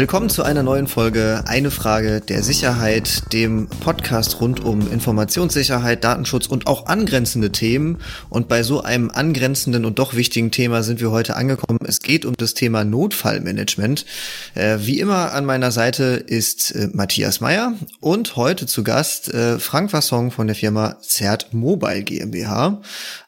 [0.00, 6.46] Willkommen zu einer neuen Folge Eine Frage der Sicherheit, dem Podcast rund um Informationssicherheit, Datenschutz
[6.46, 7.98] und auch angrenzende Themen.
[8.30, 11.80] Und bei so einem angrenzenden und doch wichtigen Thema sind wir heute angekommen.
[11.84, 14.06] Es geht um das Thema Notfallmanagement.
[14.54, 19.58] Äh, wie immer an meiner Seite ist äh, Matthias Meyer und heute zu Gast äh,
[19.58, 22.80] Frank Wassong von der Firma Zert Mobile GmbH.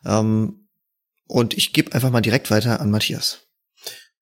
[0.07, 0.69] Ähm,
[1.27, 3.42] und ich gebe einfach mal direkt weiter an Matthias.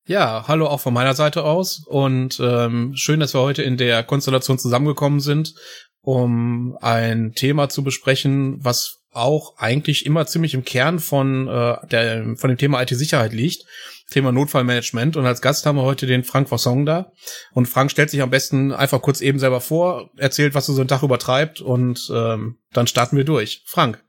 [0.07, 4.03] Ja, hallo auch von meiner Seite aus und ähm, schön, dass wir heute in der
[4.03, 5.55] Konstellation zusammengekommen sind,
[6.01, 12.37] um ein Thema zu besprechen, was auch eigentlich immer ziemlich im Kern von äh, der
[12.37, 13.65] von dem Thema IT-Sicherheit liegt,
[14.11, 15.17] Thema Notfallmanagement.
[15.17, 17.13] Und als Gast haben wir heute den Frank Vossong da.
[17.53, 20.81] Und Frank stellt sich am besten einfach kurz eben selber vor, erzählt, was er so
[20.81, 23.63] einen Tag übertreibt und ähm, dann starten wir durch.
[23.67, 24.03] Frank.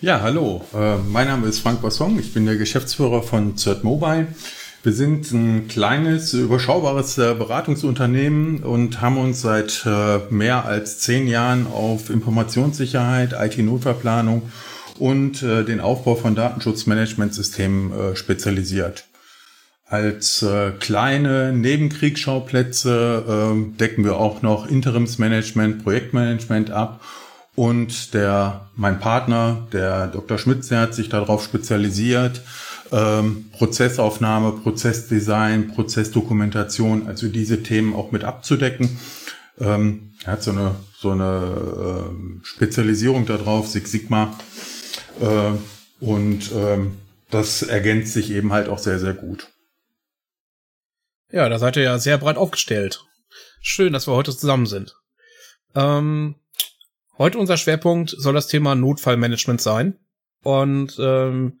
[0.00, 0.62] Ja, hallo.
[0.74, 2.18] Äh, mein Name ist Frank Vossong.
[2.18, 4.28] Ich bin der Geschäftsführer von Cert Mobile.
[4.86, 11.26] Wir sind ein kleines, überschaubares äh, Beratungsunternehmen und haben uns seit äh, mehr als zehn
[11.26, 14.42] Jahren auf Informationssicherheit, IT-Notfallplanung
[15.00, 19.06] und äh, den Aufbau von Datenschutzmanagementsystemen spezialisiert.
[19.86, 20.46] Als
[20.78, 27.00] kleine Nebenkriegsschauplätze decken wir auch noch Interimsmanagement, Projektmanagement ab
[27.56, 30.38] und der, mein Partner, der Dr.
[30.38, 32.42] Schmitz, der hat sich darauf spezialisiert,
[32.92, 38.98] ähm, Prozessaufnahme, Prozessdesign, Prozessdokumentation, also diese Themen auch mit abzudecken.
[39.58, 44.38] Ähm, er hat so eine, so eine äh, Spezialisierung darauf, Six Sigma.
[45.20, 45.52] Äh,
[46.04, 46.98] und ähm,
[47.30, 49.48] das ergänzt sich eben halt auch sehr, sehr gut.
[51.30, 53.04] Ja, da seid ihr ja sehr breit aufgestellt.
[53.60, 54.94] Schön, dass wir heute zusammen sind.
[55.74, 56.36] Ähm,
[57.18, 59.98] heute unser Schwerpunkt soll das Thema Notfallmanagement sein.
[60.42, 61.58] Und ähm,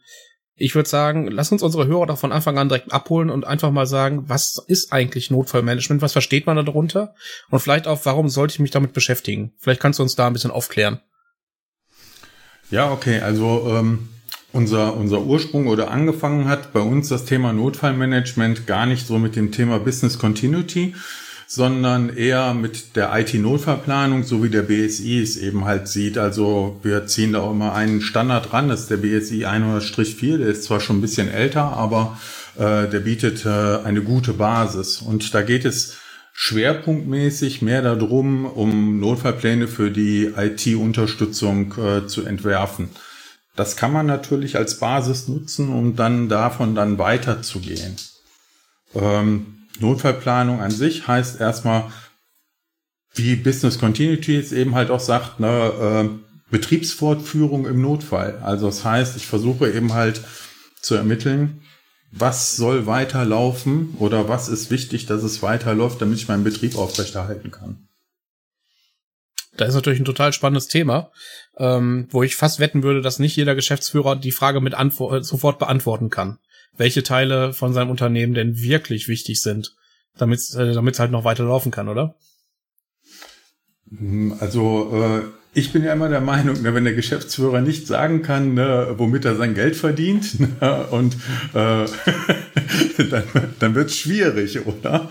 [0.56, 3.70] ich würde sagen, lass uns unsere Hörer doch von Anfang an direkt abholen und einfach
[3.70, 6.00] mal sagen, was ist eigentlich Notfallmanagement?
[6.00, 7.14] Was versteht man darunter?
[7.50, 9.52] Und vielleicht auch, warum sollte ich mich damit beschäftigen?
[9.58, 11.00] Vielleicht kannst du uns da ein bisschen aufklären.
[12.70, 13.20] Ja, okay.
[13.20, 14.08] Also ähm,
[14.52, 19.36] unser, unser Ursprung oder angefangen hat bei uns das Thema Notfallmanagement gar nicht so mit
[19.36, 20.94] dem Thema Business Continuity,
[21.46, 26.18] sondern eher mit der IT-Notfallplanung, so wie der BSI es eben halt sieht.
[26.18, 30.48] Also wir ziehen da auch immer einen Standard ran, das ist der BSI 100-4, der
[30.48, 32.18] ist zwar schon ein bisschen älter, aber
[32.56, 35.00] äh, der bietet äh, eine gute Basis.
[35.00, 35.96] Und da geht es
[36.32, 42.90] schwerpunktmäßig mehr darum, um Notfallpläne für die IT-Unterstützung äh, zu entwerfen.
[43.54, 47.96] Das kann man natürlich als Basis nutzen, um dann davon dann weiterzugehen.
[48.94, 51.90] Ähm, Notfallplanung an sich heißt erstmal,
[53.14, 56.08] wie Business Continuity es eben halt auch sagt, ne, äh,
[56.50, 58.38] Betriebsfortführung im Notfall.
[58.42, 60.20] Also das heißt, ich versuche eben halt
[60.80, 61.62] zu ermitteln,
[62.12, 67.50] was soll weiterlaufen oder was ist wichtig, dass es weiterläuft, damit ich meinen Betrieb aufrechterhalten
[67.50, 67.88] kann.
[69.56, 71.10] Da ist natürlich ein total spannendes Thema,
[71.56, 75.58] ähm, wo ich fast wetten würde, dass nicht jeder Geschäftsführer die Frage mit Antwort, sofort
[75.58, 76.38] beantworten kann
[76.76, 79.76] welche Teile von seinem Unternehmen denn wirklich wichtig sind,
[80.16, 82.16] damit äh, es halt noch weiter laufen kann, oder?
[83.90, 85.22] Hm, also äh,
[85.58, 89.24] ich bin ja immer der Meinung, ne, wenn der Geschäftsführer nicht sagen kann, ne, womit
[89.24, 91.14] er sein Geld verdient, ne, und
[91.54, 91.86] äh,
[93.10, 93.22] dann,
[93.58, 95.08] dann wird es schwierig, oder?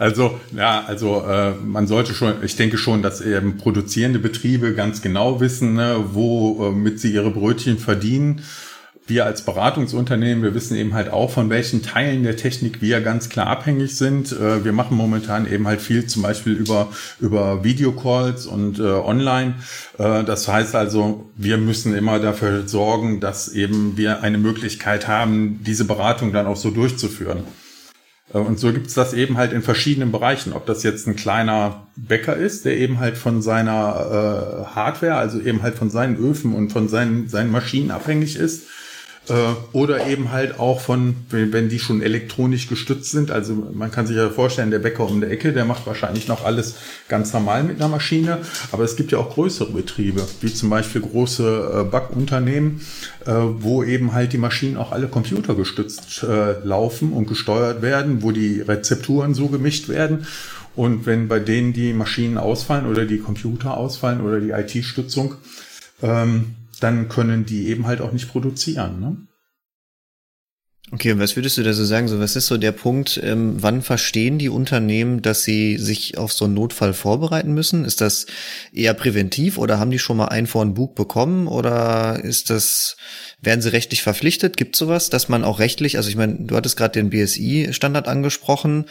[0.00, 5.00] Also ja, also äh, man sollte schon, ich denke schon, dass eben produzierende Betriebe ganz
[5.00, 8.42] genau wissen, ne, womit sie ihre Brötchen verdienen
[9.06, 13.28] wir als Beratungsunternehmen, wir wissen eben halt auch, von welchen Teilen der Technik wir ganz
[13.28, 14.32] klar abhängig sind.
[14.32, 16.88] Äh, wir machen momentan eben halt viel zum Beispiel über,
[17.20, 19.54] über Videocalls und äh, online.
[19.98, 25.60] Äh, das heißt also, wir müssen immer dafür sorgen, dass eben wir eine Möglichkeit haben,
[25.64, 27.44] diese Beratung dann auch so durchzuführen.
[28.32, 30.52] Äh, und so gibt's das eben halt in verschiedenen Bereichen.
[30.52, 35.40] Ob das jetzt ein kleiner Bäcker ist, der eben halt von seiner äh, Hardware, also
[35.40, 38.62] eben halt von seinen Öfen und von seinen, seinen Maschinen abhängig ist,
[39.72, 43.30] oder eben halt auch von, wenn die schon elektronisch gestützt sind.
[43.30, 46.44] Also man kann sich ja vorstellen, der Bäcker um der Ecke, der macht wahrscheinlich noch
[46.44, 46.74] alles
[47.08, 48.38] ganz normal mit einer Maschine.
[48.70, 52.82] Aber es gibt ja auch größere Betriebe, wie zum Beispiel große äh, Backunternehmen,
[53.24, 56.26] äh, wo eben halt die Maschinen auch alle computergestützt
[56.62, 60.26] laufen und gesteuert werden, wo die Rezepturen so gemischt werden.
[60.76, 65.36] Und wenn bei denen die Maschinen ausfallen oder die Computer ausfallen oder die IT-Stützung,
[66.02, 69.00] ähm, dann können die eben halt auch nicht produzieren.
[69.00, 69.16] Ne?
[70.92, 72.08] Okay, was würdest du da so sagen?
[72.08, 76.30] So, was ist so der Punkt, ähm, wann verstehen die Unternehmen, dass sie sich auf
[76.30, 77.86] so einen Notfall vorbereiten müssen?
[77.86, 78.26] Ist das
[78.70, 82.98] eher präventiv oder haben die schon mal ein vor ein Bug bekommen oder ist das,
[83.40, 84.58] werden sie rechtlich verpflichtet?
[84.58, 88.84] Gibt sowas, dass man auch rechtlich, also ich meine, du hattest gerade den BSI-Standard angesprochen,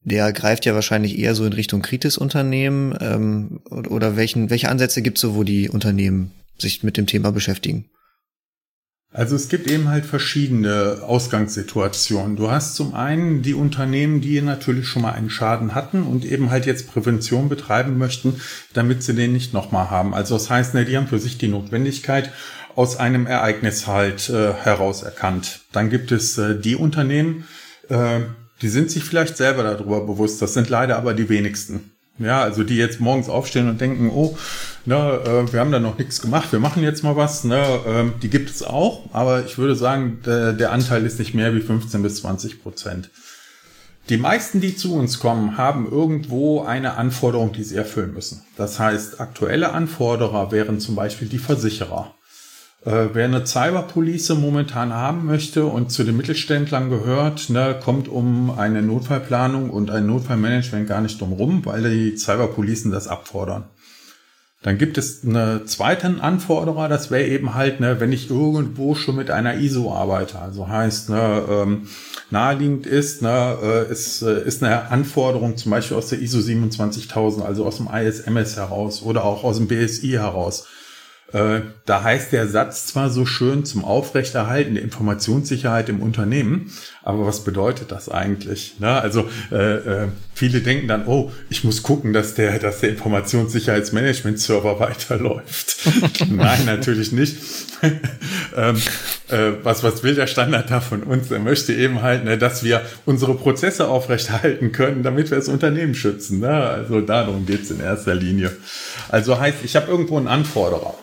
[0.00, 5.18] der greift ja wahrscheinlich eher so in Richtung Kritis-Unternehmen ähm, oder welchen, welche Ansätze gibt
[5.18, 7.90] es so, wo die Unternehmen sich mit dem Thema beschäftigen?
[9.10, 12.36] Also es gibt eben halt verschiedene Ausgangssituationen.
[12.36, 16.50] Du hast zum einen die Unternehmen, die natürlich schon mal einen Schaden hatten und eben
[16.50, 18.38] halt jetzt Prävention betreiben möchten,
[18.74, 20.12] damit sie den nicht nochmal haben.
[20.12, 22.32] Also das heißt, ne, die haben für sich die Notwendigkeit
[22.74, 25.62] aus einem Ereignis halt äh, heraus erkannt.
[25.72, 27.44] Dann gibt es äh, die Unternehmen,
[27.88, 28.20] äh,
[28.60, 30.42] die sind sich vielleicht selber darüber bewusst.
[30.42, 31.92] Das sind leider aber die wenigsten.
[32.18, 34.36] Ja, also die jetzt morgens aufstehen und denken, oh,
[34.84, 37.44] ne, äh, wir haben da noch nichts gemacht, wir machen jetzt mal was.
[37.44, 41.54] Ne, äh, die gibt es auch, aber ich würde sagen, der Anteil ist nicht mehr
[41.54, 43.10] wie 15 bis 20 Prozent.
[44.08, 48.42] Die meisten, die zu uns kommen, haben irgendwo eine Anforderung, die sie erfüllen müssen.
[48.56, 52.14] Das heißt, aktuelle Anforderer wären zum Beispiel die Versicherer.
[52.84, 58.56] Äh, wer eine Cyberpolice momentan haben möchte und zu den Mittelständlern gehört, ne, kommt um
[58.56, 63.64] eine Notfallplanung und ein Notfallmanagement gar nicht drum rum, weil die Cyberpolicen das abfordern.
[64.62, 69.14] Dann gibt es einen zweiten Anforderer, das wäre eben halt, ne, wenn ich irgendwo schon
[69.14, 70.40] mit einer ISO arbeite.
[70.40, 71.88] Also heißt, ne, ähm,
[72.30, 77.44] naheliegend ist, ne, äh, ist, äh, ist eine Anforderung zum Beispiel aus der ISO 27000,
[77.44, 80.66] also aus dem ISMS heraus oder auch aus dem BSI heraus.
[81.32, 86.72] Äh, da heißt der Satz zwar so schön zum Aufrechterhalten der Informationssicherheit im Unternehmen,
[87.02, 88.80] aber was bedeutet das eigentlich?
[88.80, 88.88] Ne?
[88.88, 94.80] Also äh, äh, viele denken dann, oh, ich muss gucken, dass der, dass der Informationssicherheitsmanagement-Server
[94.80, 95.76] weiterläuft.
[96.30, 97.36] Nein, natürlich nicht.
[98.56, 98.76] ähm,
[99.28, 101.30] äh, was, was will der Standard da von uns?
[101.30, 105.94] Er möchte eben halt, ne, dass wir unsere Prozesse aufrechterhalten können, damit wir das Unternehmen
[105.94, 106.40] schützen.
[106.40, 106.48] Ne?
[106.48, 108.50] Also darum geht's in erster Linie.
[109.10, 110.94] Also heißt, ich habe irgendwo einen Anforderer.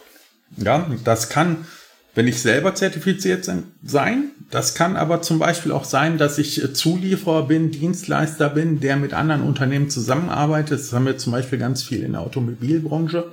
[0.57, 1.65] Ja, das kann,
[2.13, 3.45] wenn ich selber zertifiziert
[3.83, 8.79] sein, das kann aber zum Beispiel auch sein, dass ich äh, Zulieferer bin, Dienstleister bin,
[8.79, 10.79] der mit anderen Unternehmen zusammenarbeitet.
[10.79, 13.31] Das haben wir zum Beispiel ganz viel in der Automobilbranche.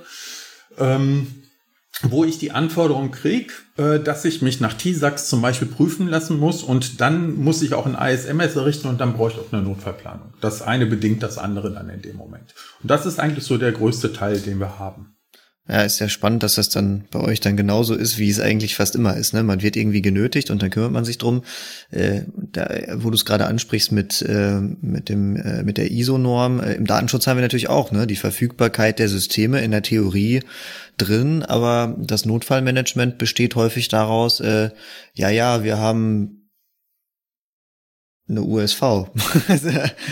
[0.77, 1.27] Ähm,
[2.01, 6.39] wo ich die Anforderung kriege, äh, dass ich mich nach TISAX zum Beispiel prüfen lassen
[6.39, 9.61] muss und dann muss ich auch ein ISMS errichten und dann brauche ich auch eine
[9.61, 10.33] Notfallplanung.
[10.41, 12.55] Das eine bedingt das andere dann in dem Moment.
[12.81, 15.15] Und das ist eigentlich so der größte Teil, den wir haben.
[15.65, 18.75] Ja, ist ja spannend, dass das dann bei euch dann genauso ist, wie es eigentlich
[18.75, 19.33] fast immer ist.
[19.33, 19.43] Ne?
[19.43, 21.43] Man wird irgendwie genötigt und dann kümmert man sich drum.
[21.89, 26.59] Äh, da, wo du es gerade ansprichst mit äh, mit dem äh, mit der ISO-Norm,
[26.59, 30.41] äh, im Datenschutz haben wir natürlich auch ne die Verfügbarkeit der Systeme in der Theorie
[30.97, 34.69] drin, aber das Notfallmanagement besteht häufig daraus, äh,
[35.13, 36.42] ja ja, wir haben
[38.29, 38.81] eine USV.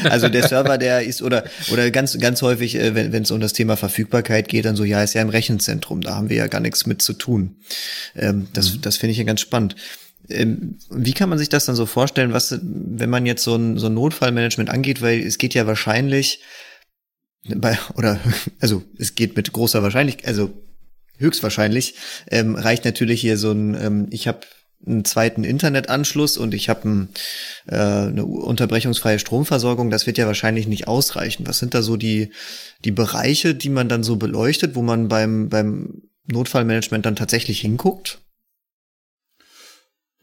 [0.04, 3.54] also der Server, der ist oder oder ganz ganz häufig, äh, wenn es um das
[3.54, 6.60] Thema Verfügbarkeit geht, dann so ja, ist ja im Rechenzentrum, da haben wir ja gar
[6.60, 7.58] nichts mit zu tun.
[8.16, 8.82] Ähm, das mhm.
[8.82, 9.76] das finde ich ja ganz spannend.
[10.30, 13.78] Ähm, wie kann man sich das dann so vorstellen, was wenn man jetzt so ein
[13.78, 16.42] so ein Notfallmanagement angeht, weil es geht ja wahrscheinlich
[17.48, 18.20] bei oder
[18.60, 20.52] also es geht mit großer Wahrscheinlichkeit, also
[21.18, 21.96] höchstwahrscheinlich
[22.30, 24.42] ähm, reicht natürlich hier so ein ähm, ich habe
[24.86, 27.10] einen zweiten Internetanschluss und ich habe ein,
[27.68, 31.46] äh, eine unterbrechungsfreie Stromversorgung, das wird ja wahrscheinlich nicht ausreichen.
[31.48, 32.32] Was sind da so die,
[32.84, 38.20] die Bereiche, die man dann so beleuchtet, wo man beim, beim Notfallmanagement dann tatsächlich hinguckt?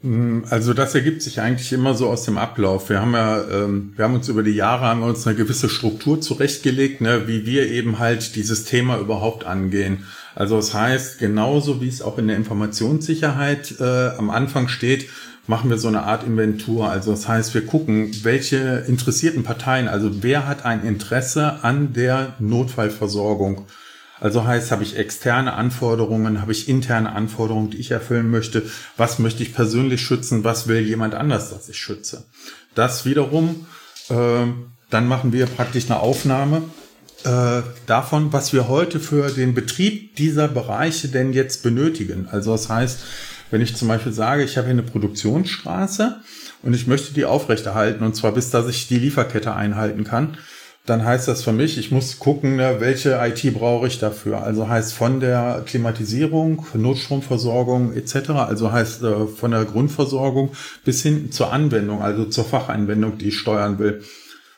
[0.01, 2.89] Hm, also das ergibt sich eigentlich immer so aus dem Ablauf.
[2.89, 5.69] Wir haben ja, ähm, wir haben uns über die Jahre haben wir uns eine gewisse
[5.69, 10.05] Struktur zurechtgelegt, ne, wie wir eben halt dieses Thema überhaupt angehen.
[10.39, 15.11] Also das heißt, genauso wie es auch in der Informationssicherheit äh, am Anfang steht,
[15.49, 16.89] machen wir so eine Art Inventur.
[16.89, 22.35] Also das heißt, wir gucken, welche interessierten Parteien, also wer hat ein Interesse an der
[22.39, 23.67] Notfallversorgung.
[24.21, 28.63] Also heißt, habe ich externe Anforderungen, habe ich interne Anforderungen, die ich erfüllen möchte.
[28.97, 30.45] Was möchte ich persönlich schützen?
[30.45, 32.27] Was will jemand anders, dass ich schütze?
[32.77, 33.67] Das wiederum,
[34.09, 34.47] äh,
[34.89, 36.63] dann machen wir praktisch eine Aufnahme
[37.25, 42.29] äh, davon, was wir heute für den Betrieb dieser Bereiche denn jetzt benötigen.
[42.31, 43.01] Also das heißt,
[43.51, 46.21] wenn ich zum Beispiel sage, ich habe hier eine Produktionsstraße
[46.63, 50.37] und ich möchte die aufrechterhalten und zwar bis, dass ich die Lieferkette einhalten kann,
[50.89, 54.43] dann heißt das für mich, ich muss gucken, ne, welche IT brauche ich dafür.
[54.43, 58.31] Also heißt von der Klimatisierung, Notstromversorgung etc.
[58.31, 60.53] Also heißt äh, von der Grundversorgung
[60.85, 64.03] bis hin zur Anwendung, also zur Fachanwendung, die ich steuern will.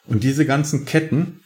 [0.07, 1.40] Und diese ganzen Ketten,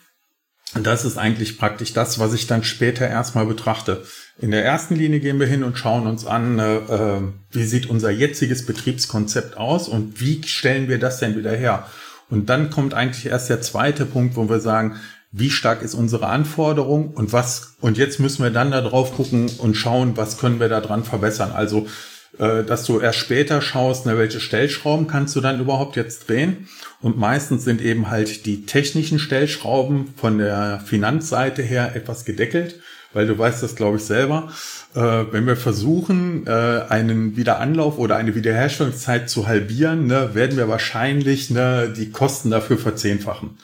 [0.73, 4.05] das ist eigentlich praktisch das, was ich dann später erstmal betrachte.
[4.39, 7.21] In der ersten Linie gehen wir hin und schauen uns an, äh, äh,
[7.53, 11.87] wie sieht unser jetziges Betriebskonzept aus und wie stellen wir das denn wieder her.
[12.31, 14.97] Und dann kommt eigentlich erst der zweite Punkt, wo wir sagen,
[15.31, 19.51] wie stark ist unsere Anforderung und was, und jetzt müssen wir dann da drauf gucken
[19.59, 21.53] und schauen, was können wir da dran verbessern.
[21.53, 21.87] Also
[22.39, 26.69] äh, dass du erst später schaust, ne, welche Stellschrauben kannst du dann überhaupt jetzt drehen.
[27.01, 32.81] Und meistens sind eben halt die technischen Stellschrauben von der Finanzseite her etwas gedeckelt,
[33.13, 34.51] weil du weißt das, glaube ich, selber.
[34.95, 35.01] Äh,
[35.31, 36.51] wenn wir versuchen, äh,
[36.89, 42.79] einen Wiederanlauf oder eine Wiederherstellungszeit zu halbieren, ne, werden wir wahrscheinlich ne, die Kosten dafür
[42.79, 43.59] verzehnfachen.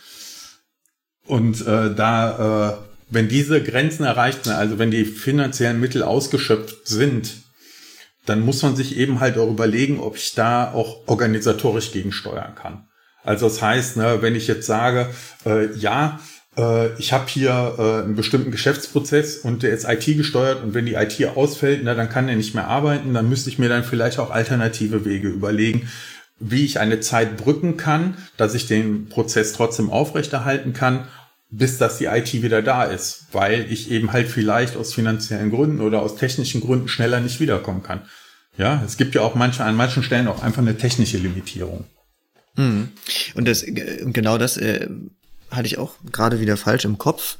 [1.26, 2.76] Und äh, da, äh,
[3.08, 7.32] wenn diese Grenzen erreicht sind, also wenn die finanziellen Mittel ausgeschöpft sind,
[8.26, 12.86] dann muss man sich eben halt auch überlegen, ob ich da auch organisatorisch gegensteuern kann.
[13.22, 15.08] Also das heißt, ne, wenn ich jetzt sage,
[15.44, 16.20] äh, ja,
[16.56, 20.86] äh, ich habe hier äh, einen bestimmten Geschäftsprozess und der ist IT gesteuert und wenn
[20.86, 23.84] die IT ausfällt, na, dann kann er nicht mehr arbeiten, dann müsste ich mir dann
[23.84, 25.88] vielleicht auch alternative Wege überlegen,
[26.38, 31.06] wie ich eine Zeit brücken kann, dass ich den Prozess trotzdem aufrechterhalten kann,
[31.50, 35.80] bis dass die IT wieder da ist, weil ich eben halt vielleicht aus finanziellen Gründen
[35.80, 38.02] oder aus technischen Gründen schneller nicht wiederkommen kann.
[38.56, 41.84] Ja, es gibt ja auch manche, an manchen Stellen auch einfach eine technische Limitierung.
[42.56, 42.88] Mhm.
[43.34, 44.88] Und das, genau das äh,
[45.50, 47.36] hatte ich auch gerade wieder falsch im Kopf.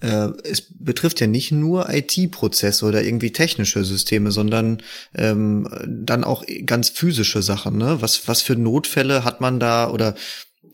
[0.00, 4.82] Äh, es betrifft ja nicht nur IT-Prozesse oder irgendwie technische Systeme, sondern
[5.14, 7.78] ähm, dann auch ganz physische Sachen.
[7.78, 7.98] Ne?
[8.00, 10.14] Was, was für Notfälle hat man da oder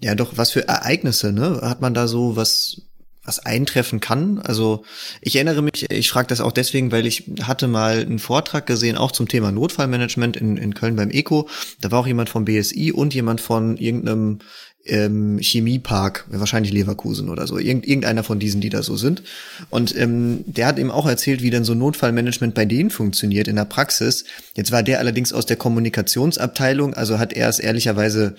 [0.00, 1.60] ja doch, was für Ereignisse, ne?
[1.62, 2.82] Hat man da so was,
[3.24, 4.38] was eintreffen kann.
[4.38, 4.84] Also
[5.20, 8.96] ich erinnere mich, ich frage das auch deswegen, weil ich hatte mal einen Vortrag gesehen,
[8.96, 11.48] auch zum Thema Notfallmanagement in, in Köln beim ECO.
[11.80, 14.40] Da war auch jemand vom BSI und jemand von irgendeinem
[14.88, 19.22] ähm, Chemiepark, wahrscheinlich Leverkusen oder so, Irgend, irgendeiner von diesen, die da so sind.
[19.68, 23.56] Und ähm, der hat eben auch erzählt, wie denn so Notfallmanagement bei denen funktioniert in
[23.56, 24.24] der Praxis.
[24.54, 28.36] Jetzt war der allerdings aus der Kommunikationsabteilung, also hat er es ehrlicherweise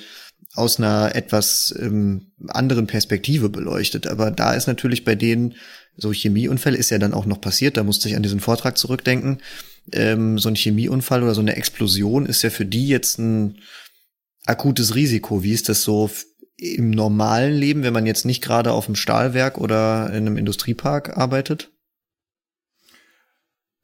[0.54, 4.08] aus einer etwas ähm, anderen Perspektive beleuchtet.
[4.08, 5.56] Aber da ist natürlich bei denen
[5.96, 7.78] so Chemieunfälle ist ja dann auch noch passiert.
[7.78, 9.40] Da musste ich an diesen Vortrag zurückdenken.
[9.92, 13.60] Ähm, so ein Chemieunfall oder so eine Explosion ist ja für die jetzt ein
[14.46, 15.44] akutes Risiko.
[15.44, 16.10] Wie ist das so
[16.58, 21.18] im normalen Leben, wenn man jetzt nicht gerade auf einem Stahlwerk oder in einem Industriepark
[21.18, 21.72] arbeitet?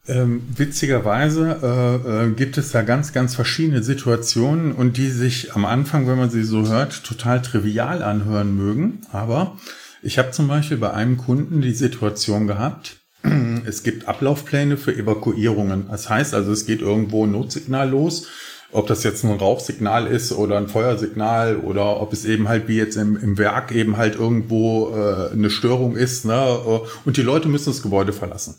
[0.07, 5.65] Ähm, witzigerweise äh, äh, gibt es da ganz, ganz verschiedene Situationen und die sich am
[5.65, 9.01] Anfang, wenn man sie so hört, total trivial anhören mögen.
[9.11, 9.57] Aber
[10.03, 12.97] ich habe zum Beispiel bei einem Kunden die Situation gehabt,
[13.65, 15.87] es gibt Ablaufpläne für Evakuierungen.
[15.89, 18.27] Das heißt also, es geht irgendwo ein Notsignal los.
[18.71, 22.77] Ob das jetzt ein Rauchsignal ist oder ein Feuersignal oder ob es eben halt wie
[22.77, 26.25] jetzt im, im Werk eben halt irgendwo äh, eine Störung ist.
[26.25, 26.59] Ne?
[27.05, 28.55] Und die Leute müssen das Gebäude verlassen.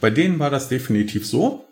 [0.00, 1.66] Bei denen war das definitiv so.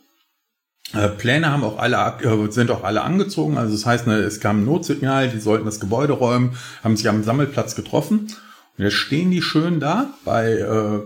[0.92, 3.58] Äh, Pläne haben auch alle, äh, sind auch alle angezogen.
[3.58, 7.08] Also das heißt, ne, es kam ein Notsignal, die sollten das Gebäude räumen, haben sich
[7.08, 8.32] am Sammelplatz getroffen.
[8.76, 11.02] Und jetzt stehen die schön da bei äh,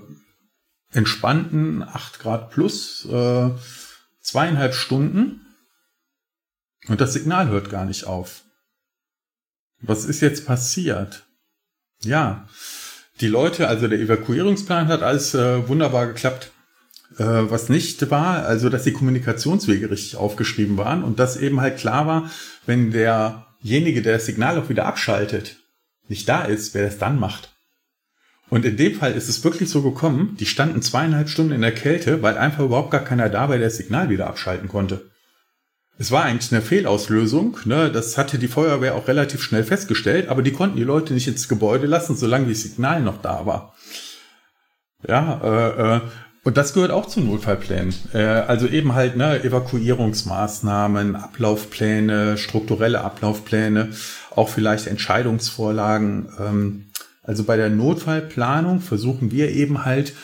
[0.93, 3.51] entspannten 8 Grad plus äh,
[4.21, 5.41] zweieinhalb Stunden.
[6.89, 8.43] Und das Signal hört gar nicht auf.
[9.81, 11.25] Was ist jetzt passiert?
[12.03, 12.49] Ja,
[13.21, 16.52] die Leute, also der Evakuierungsplan hat alles äh, wunderbar geklappt.
[17.19, 21.79] Äh, was nicht war, also dass die Kommunikationswege richtig aufgeschrieben waren und dass eben halt
[21.79, 22.31] klar war,
[22.67, 25.57] wenn derjenige, der das Signal auch wieder abschaltet,
[26.09, 27.53] nicht da ist, wer das dann macht.
[28.49, 31.75] Und in dem Fall ist es wirklich so gekommen, die standen zweieinhalb Stunden in der
[31.75, 35.11] Kälte, weil einfach überhaupt gar keiner da war, der das Signal wieder abschalten konnte.
[35.99, 37.91] Es war eigentlich eine Fehlauslösung, ne?
[37.91, 41.49] das hatte die Feuerwehr auch relativ schnell festgestellt, aber die konnten die Leute nicht ins
[41.49, 43.75] Gebäude lassen, solange das Signal noch da war.
[45.07, 46.01] Ja, äh, äh,
[46.45, 47.95] und das gehört auch zu Notfallplänen.
[48.13, 53.91] Äh, also eben halt ne, Evakuierungsmaßnahmen, Ablaufpläne, strukturelle Ablaufpläne,
[54.35, 56.29] auch vielleicht Entscheidungsvorlagen.
[56.41, 56.87] Ähm,
[57.23, 60.15] also bei der Notfallplanung versuchen wir eben halt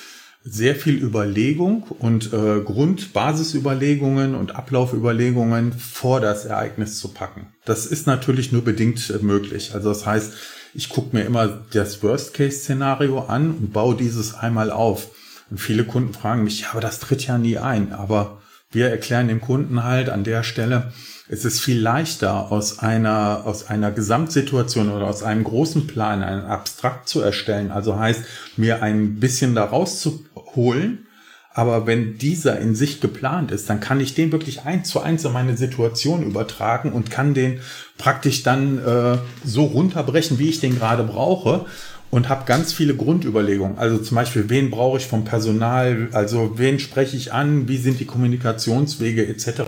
[0.42, 7.48] sehr viel Überlegung und äh, Grundbasisüberlegungen und Ablaufüberlegungen vor das Ereignis zu packen.
[7.64, 9.72] Das ist natürlich nur bedingt äh, möglich.
[9.74, 10.32] Also das heißt,
[10.74, 15.10] ich gucke mir immer das Worst-Case-Szenario an und baue dieses einmal auf.
[15.50, 17.92] Und viele Kunden fragen mich, ja, aber das tritt ja nie ein.
[17.92, 18.40] Aber
[18.70, 20.92] wir erklären dem Kunden halt an der Stelle,
[21.30, 26.44] es ist viel leichter aus einer, aus einer Gesamtsituation oder aus einem großen Plan einen
[26.44, 27.70] Abstrakt zu erstellen.
[27.70, 28.22] Also heißt,
[28.56, 31.06] mir ein bisschen da rauszuholen.
[31.52, 35.24] Aber wenn dieser in sich geplant ist, dann kann ich den wirklich eins zu eins
[35.24, 37.60] in meine Situation übertragen und kann den
[37.96, 41.66] praktisch dann äh, so runterbrechen, wie ich den gerade brauche
[42.10, 43.78] und habe ganz viele Grundüberlegungen.
[43.78, 48.00] Also zum Beispiel, wen brauche ich vom Personal, also wen spreche ich an, wie sind
[48.00, 49.62] die Kommunikationswege etc.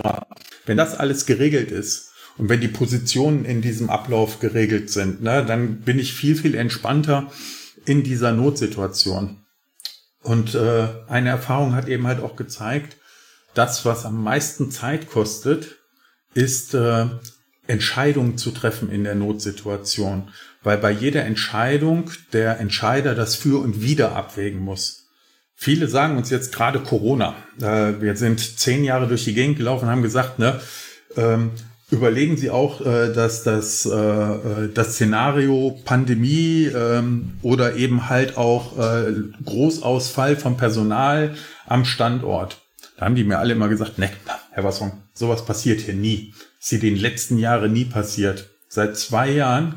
[0.65, 5.45] Wenn das alles geregelt ist und wenn die Positionen in diesem Ablauf geregelt sind, ne,
[5.45, 7.31] dann bin ich viel, viel entspannter
[7.85, 9.37] in dieser Notsituation.
[10.23, 12.97] Und äh, eine Erfahrung hat eben halt auch gezeigt,
[13.53, 15.77] das, was am meisten Zeit kostet,
[16.33, 17.07] ist äh,
[17.67, 20.29] Entscheidungen zu treffen in der Notsituation,
[20.63, 25.01] weil bei jeder Entscheidung der Entscheider das Für und Wider abwägen muss.
[25.55, 27.35] Viele sagen uns jetzt gerade Corona.
[27.61, 30.59] Äh, wir sind zehn Jahre durch die Gegend gelaufen und haben gesagt, ne,
[31.15, 31.51] ähm,
[31.91, 38.73] überlegen Sie auch, äh, dass das, äh, das Szenario Pandemie ähm, oder eben halt auch
[39.45, 41.35] Großausfall von Personal
[41.67, 42.61] am Standort.
[42.97, 44.09] Da haben die mir alle immer gesagt, ne,
[44.51, 46.33] Herr Wasson, sowas passiert hier nie.
[46.59, 48.49] ist hier den letzten Jahren nie passiert.
[48.67, 49.75] Seit zwei Jahren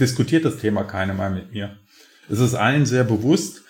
[0.00, 1.78] diskutiert das Thema keiner mal mit mir.
[2.28, 3.62] Es ist allen sehr bewusst.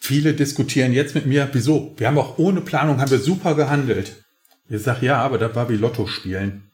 [0.00, 1.94] Viele diskutieren jetzt mit mir, wieso?
[1.96, 4.24] Wir haben auch ohne Planung, haben wir super gehandelt.
[4.68, 6.70] Ich sage, ja, aber das war wie Lotto spielen.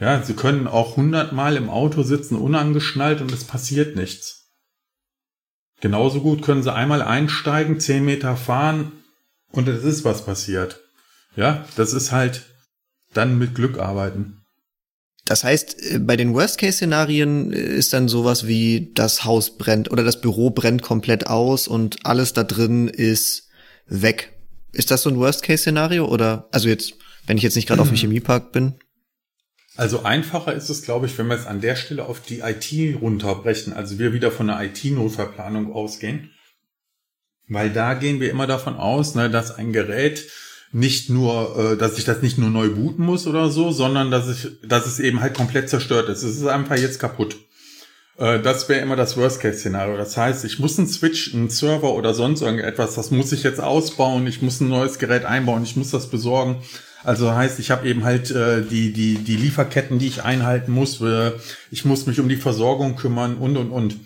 [0.00, 4.50] Ja, Sie können auch hundertmal im Auto sitzen, unangeschnallt und es passiert nichts.
[5.80, 8.92] Genauso gut können Sie einmal einsteigen, zehn Meter fahren
[9.50, 10.80] und es ist was passiert.
[11.36, 12.46] Ja, das ist halt
[13.14, 14.41] dann mit Glück arbeiten.
[15.24, 20.20] Das heißt, äh, bei den Worst-Case-Szenarien ist dann sowas wie das Haus brennt oder das
[20.20, 23.48] Büro brennt komplett aus und alles da drin ist
[23.86, 24.32] weg.
[24.72, 26.94] Ist das so ein Worst-Case-Szenario oder, also jetzt,
[27.26, 28.74] wenn ich jetzt nicht gerade auf dem Chemiepark bin?
[29.76, 33.00] Also einfacher ist es, glaube ich, wenn wir es an der Stelle auf die IT
[33.00, 36.30] runterbrechen, also wir wieder von einer IT-Notfallplanung ausgehen.
[37.48, 40.26] Weil da gehen wir immer davon aus, ne, dass ein Gerät
[40.72, 44.28] nicht nur, äh, dass ich das nicht nur neu booten muss oder so, sondern dass
[44.28, 46.22] ich, dass es eben halt komplett zerstört ist.
[46.22, 47.36] Es ist einfach jetzt kaputt.
[48.16, 49.96] Äh, das wäre immer das Worst-Case-Szenario.
[49.96, 53.60] Das heißt, ich muss einen Switch, einen Server oder sonst irgendetwas, das muss ich jetzt
[53.60, 56.62] ausbauen, ich muss ein neues Gerät einbauen, ich muss das besorgen.
[57.04, 61.00] Also heißt, ich habe eben halt äh, die, die, die Lieferketten, die ich einhalten muss.
[61.00, 61.32] Äh,
[61.70, 63.96] ich muss mich um die Versorgung kümmern und, und, und.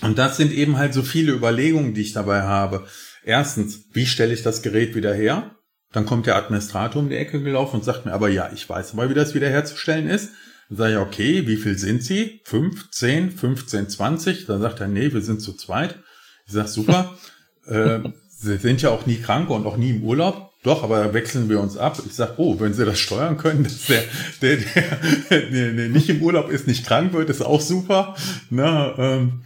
[0.00, 2.86] Und das sind eben halt so viele Überlegungen, die ich dabei habe.
[3.22, 5.56] Erstens, wie stelle ich das Gerät wieder her?
[5.92, 8.92] Dann kommt der Administrator um die Ecke gelaufen und sagt mir, aber ja, ich weiß
[8.92, 10.30] aber, wie das wiederherzustellen ist.
[10.68, 12.40] Dann sage ich, okay, wie viel sind Sie?
[12.44, 14.46] 15, 15, 20?
[14.46, 15.98] Dann sagt er, nee, wir sind zu zweit.
[16.46, 17.16] Ich sage, super.
[17.66, 20.50] äh, Sie sind ja auch nie krank und auch nie im Urlaub.
[20.62, 22.00] Doch, aber wechseln wir uns ab.
[22.06, 24.04] Ich sage, oh, wenn Sie das steuern können, dass der,
[24.40, 28.14] der, der, der, der nicht im Urlaub ist, nicht krank wird, ist auch super.
[28.50, 29.42] Na, ähm,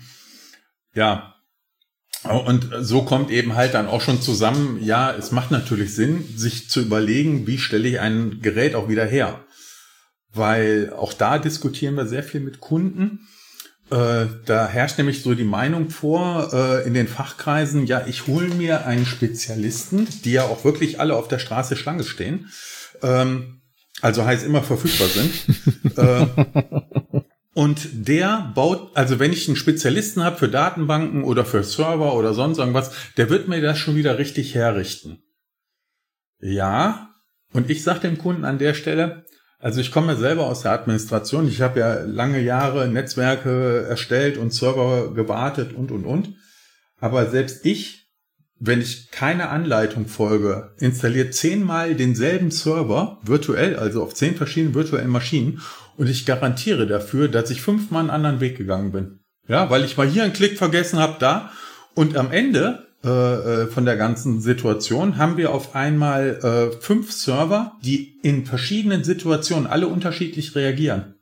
[0.94, 1.33] ja,
[2.30, 6.70] und so kommt eben halt dann auch schon zusammen, ja, es macht natürlich Sinn, sich
[6.70, 9.44] zu überlegen, wie stelle ich ein Gerät auch wieder her.
[10.32, 13.28] Weil auch da diskutieren wir sehr viel mit Kunden.
[13.90, 18.48] Äh, da herrscht nämlich so die Meinung vor äh, in den Fachkreisen, ja, ich hole
[18.48, 22.48] mir einen Spezialisten, die ja auch wirklich alle auf der Straße Schlange stehen.
[23.02, 23.60] Ähm,
[24.00, 25.96] also heißt immer verfügbar sind.
[25.98, 27.13] äh,
[27.54, 32.34] und der baut, also wenn ich einen Spezialisten habe für Datenbanken oder für Server oder
[32.34, 35.22] sonst irgendwas, der wird mir das schon wieder richtig herrichten.
[36.40, 37.10] Ja,
[37.52, 39.24] und ich sage dem Kunden an der Stelle,
[39.60, 44.52] also ich komme selber aus der Administration, ich habe ja lange Jahre Netzwerke erstellt und
[44.52, 46.34] Server gewartet und, und, und.
[46.98, 48.10] Aber selbst ich,
[48.58, 55.08] wenn ich keine Anleitung folge, installiert zehnmal denselben Server virtuell, also auf zehn verschiedenen virtuellen
[55.08, 55.62] Maschinen
[55.96, 59.20] und ich garantiere dafür, dass ich fünfmal einen anderen Weg gegangen bin.
[59.46, 61.50] Ja, weil ich mal hier einen Klick vergessen habe, da.
[61.94, 67.12] Und am Ende äh, äh, von der ganzen Situation haben wir auf einmal äh, fünf
[67.12, 71.14] Server, die in verschiedenen Situationen alle unterschiedlich reagieren.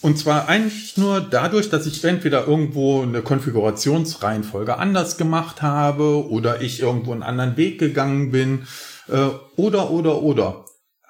[0.00, 6.60] Und zwar eigentlich nur dadurch, dass ich entweder irgendwo eine Konfigurationsreihenfolge anders gemacht habe oder
[6.60, 8.66] ich irgendwo einen anderen Weg gegangen bin
[9.08, 10.65] äh, oder oder oder.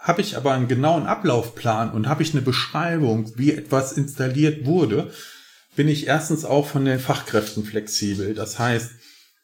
[0.07, 5.11] Habe ich aber einen genauen Ablaufplan und habe ich eine Beschreibung, wie etwas installiert wurde,
[5.75, 8.33] bin ich erstens auch von den Fachkräften flexibel.
[8.33, 8.93] Das heißt,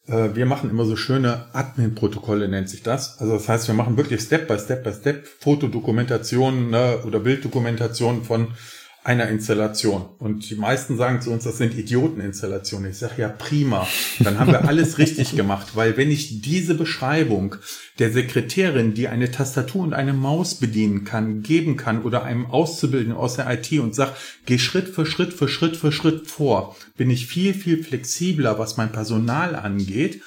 [0.07, 3.19] äh, wir machen immer so schöne Admin-Protokolle, nennt sich das.
[3.19, 8.23] Also das heißt, wir machen wirklich Step by Step by Step Fotodokumentation ne, oder Bilddokumentation
[8.23, 8.55] von
[9.05, 10.09] einer Installation.
[10.19, 12.93] Und die meisten sagen zu uns, das sind Idioteninstallationen.
[12.93, 13.87] Ich sage ja prima,
[14.21, 17.57] dann haben wir alles richtig gemacht, weil wenn ich diese Beschreibung
[17.99, 23.17] der Sekretärin, die eine Tastatur und eine Maus bedienen kann, geben kann oder einem Auszubildenden
[23.17, 24.13] aus der IT und sage,
[24.47, 28.77] geh Schritt für Schritt für Schritt für Schritt vor, bin ich viel, viel flexibler, was
[28.77, 30.23] mein Personal angeht,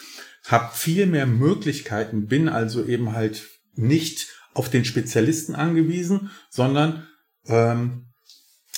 [0.48, 7.08] habe viel mehr Möglichkeiten, bin also eben halt nicht auf den Spezialisten angewiesen, sondern
[7.48, 8.08] ähm,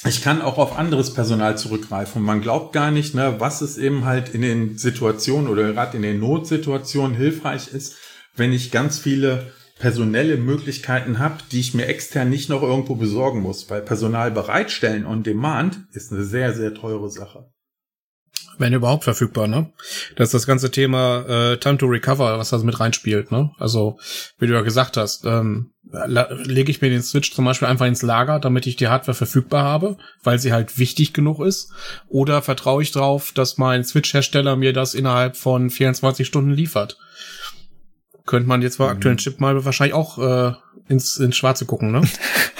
[0.05, 2.21] ich kann auch auf anderes Personal zurückgreifen.
[2.21, 6.03] Man glaubt gar nicht, ne, was es eben halt in den Situationen oder gerade in
[6.03, 7.95] den Notsituationen hilfreich ist,
[8.35, 13.41] wenn ich ganz viele personelle Möglichkeiten habe, die ich mir extern nicht noch irgendwo besorgen
[13.41, 13.69] muss.
[13.69, 17.49] Weil Personal bereitstellen on demand ist eine sehr, sehr teure Sache.
[18.59, 19.71] Wenn überhaupt verfügbar, ne?
[20.15, 23.51] Das ist das ganze Thema äh, Time to Recover, was da mit reinspielt, ne?
[23.59, 23.99] Also,
[24.39, 28.01] wie du ja gesagt hast, ähm, lege ich mir den Switch zum Beispiel einfach ins
[28.01, 31.71] Lager, damit ich die Hardware verfügbar habe, weil sie halt wichtig genug ist?
[32.09, 36.97] Oder vertraue ich drauf, dass mein Switch-Hersteller mir das innerhalb von 24 Stunden liefert?
[38.25, 38.91] Könnte man jetzt bei mhm.
[38.91, 40.53] aktuellen Chip mal wahrscheinlich auch äh,
[40.89, 42.01] ins, ins Schwarze gucken, ne?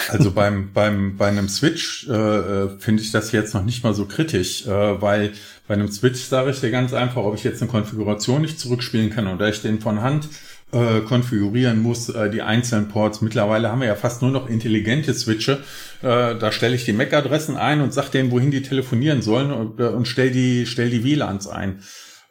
[0.10, 3.94] Also beim, beim, bei einem Switch äh, äh, finde ich das jetzt noch nicht mal
[3.94, 5.34] so kritisch, äh, weil
[5.68, 9.10] bei einem Switch sage ich dir ganz einfach, ob ich jetzt eine Konfiguration nicht zurückspielen
[9.10, 10.30] kann oder ich den von Hand
[10.72, 13.22] äh, konfigurieren muss, äh, die einzelnen Ports.
[13.22, 15.64] Mittlerweile haben wir ja fast nur noch intelligente Switche.
[16.02, 19.80] Äh, da stelle ich die MAC-Adressen ein und sage denen, wohin die telefonieren sollen und,
[19.80, 21.82] äh, und stell die, stell die WLANs ein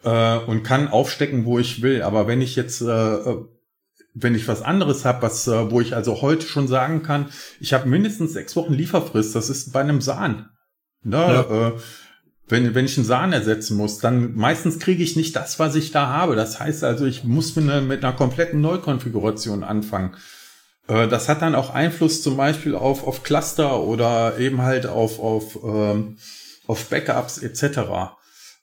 [0.04, 2.02] äh, und kann aufstecken, wo ich will.
[2.02, 3.18] Aber wenn ich jetzt äh,
[4.18, 7.26] wenn ich was anderes habe, was, äh, wo ich also heute schon sagen kann,
[7.60, 10.48] ich habe mindestens sechs Wochen Lieferfrist, das ist bei einem Sahn.
[11.02, 11.16] Ne?
[11.16, 11.68] Ja.
[11.68, 11.72] Äh,
[12.48, 15.90] wenn, wenn ich einen Sahn ersetzen muss, dann meistens kriege ich nicht das, was ich
[15.90, 16.36] da habe.
[16.36, 20.16] Das heißt also, ich muss mit einer, mit einer kompletten Neukonfiguration anfangen.
[20.86, 25.18] Äh, das hat dann auch Einfluss zum Beispiel auf, auf Cluster oder eben halt auf,
[25.18, 26.18] auf, ähm,
[26.66, 27.78] auf Backups etc.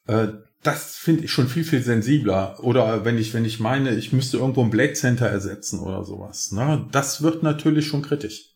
[0.08, 0.28] Äh,
[0.63, 2.63] das finde ich schon viel, viel sensibler.
[2.63, 6.54] Oder wenn ich, wenn ich meine, ich müsste irgendwo ein Blade Center ersetzen oder sowas.
[6.54, 6.88] Ne?
[6.93, 8.54] Das wird natürlich schon kritisch.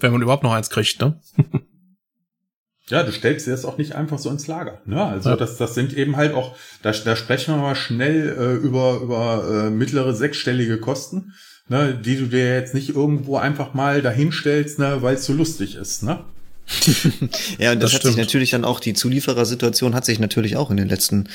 [0.00, 1.20] Wenn man überhaupt noch eins kriegt, ne?
[2.88, 4.80] ja, du stellst dir das auch nicht einfach so ins Lager.
[4.86, 5.02] Ne?
[5.02, 5.36] Also ja.
[5.36, 9.66] das, das sind eben halt auch, da, da sprechen wir mal schnell äh, über, über
[9.66, 11.32] äh, mittlere sechsstellige Kosten,
[11.68, 11.94] ne?
[11.94, 14.98] die du dir jetzt nicht irgendwo einfach mal dahinstellst, ne?
[15.00, 16.02] weil es so lustig ist.
[16.02, 16.24] Ne?
[17.58, 18.02] ja, und das, das hat stimmt.
[18.02, 21.28] sich natürlich dann auch, die Zulieferersituation hat sich natürlich auch in den letzten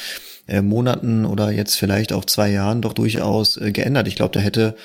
[0.48, 4.08] äh, Monaten oder jetzt vielleicht auch zwei Jahren doch durchaus äh, geändert.
[4.08, 4.76] Ich glaube, da hätte,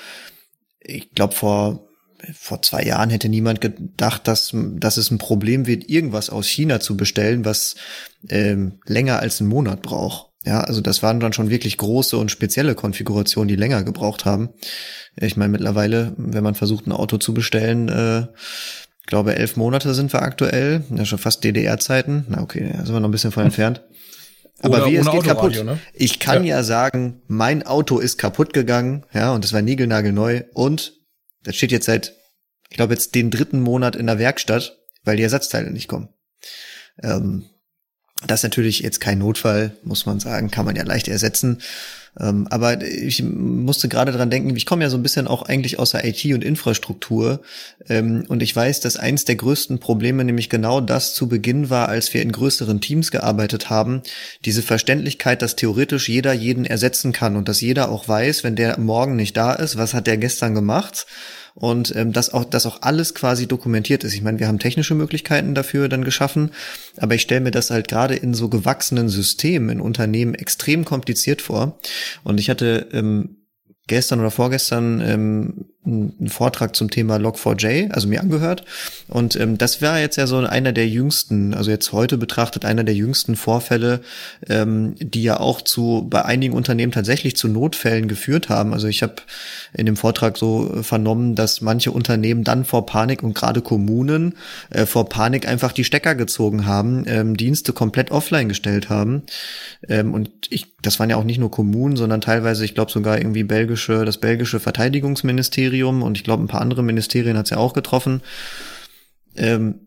[0.81, 1.89] ich glaube, vor
[2.35, 6.81] vor zwei Jahren hätte niemand gedacht, dass, dass es ein Problem wird, irgendwas aus China
[6.81, 7.75] zu bestellen, was
[8.29, 10.33] ähm, länger als einen Monat braucht.
[10.45, 14.51] Ja, also das waren dann schon wirklich große und spezielle Konfigurationen, die länger gebraucht haben.
[15.17, 18.27] Ich meine, mittlerweile, wenn man versucht, ein Auto zu bestellen, äh,
[19.01, 20.85] ich glaube, elf Monate sind wir aktuell.
[20.91, 22.27] Ja, schon fast DDR-Zeiten.
[22.29, 23.83] Na okay, da sind wir noch ein bisschen von entfernt.
[24.61, 25.65] Aber Oder wie, es geht kaputt.
[25.65, 25.79] Ne?
[25.93, 26.57] Ich kann ja.
[26.57, 26.63] ja.
[26.63, 30.95] sagen, mein Auto ist kaputt gegangen, ja, und es war niegelnagelneu und
[31.45, 32.15] das steht jetzt seit,
[32.71, 36.09] ich glaube jetzt den dritten Monat in der Werkstatt, weil die Ersatzteile nicht kommen.
[37.03, 37.45] Ähm,
[38.27, 41.61] das ist natürlich jetzt kein Notfall, muss man sagen, kann man ja leicht ersetzen.
[42.21, 45.79] Ähm, aber ich musste gerade dran denken, ich komme ja so ein bisschen auch eigentlich
[45.79, 47.41] aus der IT und Infrastruktur.
[47.89, 51.89] Ähm, und ich weiß, dass eins der größten Probleme nämlich genau das zu Beginn war,
[51.89, 54.03] als wir in größeren Teams gearbeitet haben.
[54.45, 58.79] Diese Verständlichkeit, dass theoretisch jeder jeden ersetzen kann und dass jeder auch weiß, wenn der
[58.79, 61.07] morgen nicht da ist, was hat der gestern gemacht
[61.55, 64.15] und ähm, dass auch dass auch alles quasi dokumentiert ist.
[64.15, 66.51] Ich meine, wir haben technische Möglichkeiten dafür dann geschaffen,
[66.97, 71.43] aber ich stelle mir das halt gerade in so gewachsenen Systemen in Unternehmen extrem kompliziert
[71.43, 71.79] vor.
[72.25, 73.37] Und ich hatte ähm,
[73.87, 78.65] gestern oder vorgestern ähm, einen Vortrag zum Thema Log4j, also mir angehört.
[79.09, 82.85] Und ähm, das war jetzt ja so einer der jüngsten, also jetzt heute betrachtet, einer
[82.85, 84.01] der jüngsten Vorfälle,
[84.49, 88.73] ähm, die ja auch zu bei einigen Unternehmen tatsächlich zu Notfällen geführt haben.
[88.73, 89.17] Also ich habe
[89.75, 94.37] in dem Vortrag so vernommen, dass manche Unternehmen dann vor Panik und gerade Kommunen
[94.71, 99.23] äh, vor Panik einfach die Stecker gezogen haben, ähm, Dienste komplett offline gestellt haben.
[99.89, 103.19] Ähm, und ich, das waren ja auch nicht nur Kommunen, sondern teilweise, ich glaube sogar
[103.19, 107.51] irgendwie belgische, das belgische Verteidigungsministerium Ministerium und ich glaube, ein paar andere Ministerien hat es
[107.51, 108.21] ja auch getroffen.
[109.37, 109.81] Ähm,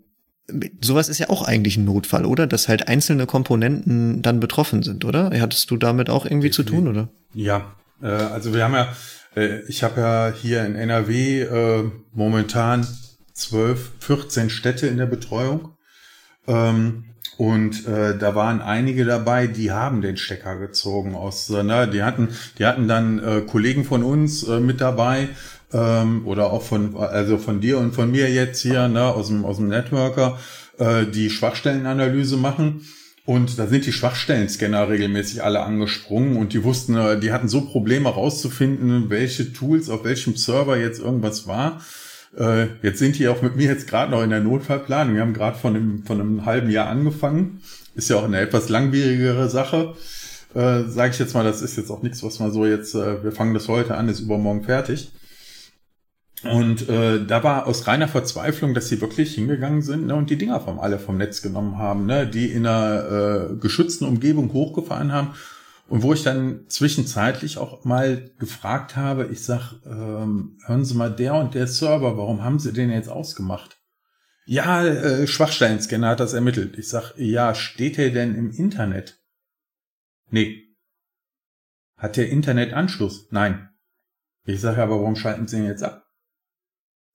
[0.81, 2.47] sowas ist ja auch eigentlich ein Notfall, oder?
[2.47, 5.31] Dass halt einzelne Komponenten dann betroffen sind, oder?
[5.39, 7.09] Hattest du damit auch irgendwie zu tun, oder?
[7.33, 8.93] Ja, äh, also wir haben ja,
[9.35, 12.87] äh, ich habe ja hier in NRW äh, momentan
[13.33, 15.71] 12, 14 Städte in der Betreuung.
[16.47, 17.05] Ähm,
[17.37, 22.29] und äh, da waren einige dabei, die haben den Stecker gezogen aus, ne, die hatten,
[22.57, 25.29] die hatten dann äh, Kollegen von uns äh, mit dabei,
[25.75, 29.43] ähm, oder auch von, also von dir und von mir jetzt hier, ne, aus dem,
[29.43, 30.39] aus dem Networker,
[30.77, 32.88] äh, die Schwachstellenanalyse machen.
[33.25, 37.61] Und da sind die Schwachstellen-Scanner regelmäßig alle angesprungen und die wussten, äh, die hatten so
[37.61, 41.81] Probleme rauszufinden, welche Tools auf welchem Server jetzt irgendwas war.
[42.38, 45.15] Äh, jetzt sind die auch mit mir jetzt gerade noch in der Notfallplanung.
[45.15, 47.61] Wir haben gerade von einem, von einem halben Jahr angefangen.
[47.95, 49.95] Ist ja auch eine etwas langwierigere Sache.
[50.53, 53.23] Äh, Sage ich jetzt mal, das ist jetzt auch nichts, was man so jetzt, äh,
[53.23, 55.11] wir fangen das heute an, ist übermorgen fertig.
[56.43, 60.37] Und äh, da war aus reiner Verzweiflung, dass sie wirklich hingegangen sind ne, und die
[60.37, 65.11] Dinger vom alle vom Netz genommen haben, ne, die in einer äh, geschützten Umgebung hochgefahren
[65.11, 65.33] haben.
[65.87, 71.11] Und wo ich dann zwischenzeitlich auch mal gefragt habe, ich sag, ähm, hören Sie mal,
[71.11, 73.77] der und der Server, warum haben Sie den jetzt ausgemacht?
[74.45, 76.77] Ja, äh, Schwachsteinscanner hat das ermittelt.
[76.77, 79.19] Ich sag, ja, steht der denn im Internet?
[80.29, 80.75] Nee.
[81.97, 83.27] Hat der Internetanschluss?
[83.31, 83.69] Nein.
[84.43, 86.04] Ich sage aber, warum schalten Sie ihn jetzt ab?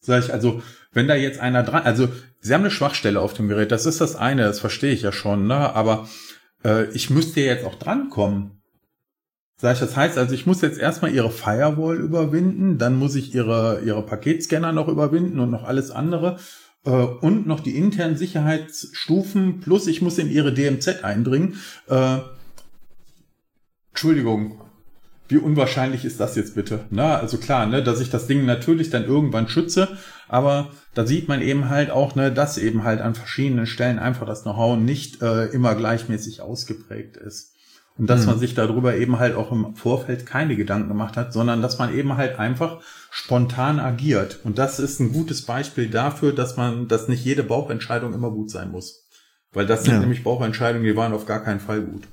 [0.01, 2.09] Sag ich, also, wenn da jetzt einer dran, also,
[2.41, 5.13] Sie haben eine Schwachstelle auf dem Gerät, das ist das eine, das verstehe ich ja
[5.13, 6.09] schon, ne, aber
[6.65, 8.63] äh, ich müsste jetzt auch drankommen.
[9.57, 13.35] Sag ich, das heißt also, ich muss jetzt erstmal Ihre Firewall überwinden, dann muss ich
[13.35, 16.39] Ihre, Ihre Paketscanner noch überwinden und noch alles andere
[16.87, 21.61] äh, und noch die internen Sicherheitsstufen, plus ich muss in Ihre DMZ eindringen.
[21.89, 22.21] Äh,
[23.91, 24.63] Entschuldigung,
[25.31, 26.81] wie unwahrscheinlich ist das jetzt bitte?
[26.91, 29.89] Na, also klar, ne, dass ich das Ding natürlich dann irgendwann schütze,
[30.29, 34.27] aber da sieht man eben halt auch, ne, dass eben halt an verschiedenen Stellen einfach
[34.27, 37.55] das Know-how nicht äh, immer gleichmäßig ausgeprägt ist.
[37.99, 38.27] Und dass mhm.
[38.27, 41.95] man sich darüber eben halt auch im Vorfeld keine Gedanken gemacht hat, sondern dass man
[41.95, 44.41] eben halt einfach spontan agiert.
[44.43, 48.51] Und das ist ein gutes Beispiel dafür, dass man, dass nicht jede Bauchentscheidung immer gut
[48.51, 49.07] sein muss.
[49.53, 50.01] Weil das sind ja.
[50.01, 52.05] nämlich Bauchentscheidungen, die waren auf gar keinen Fall gut.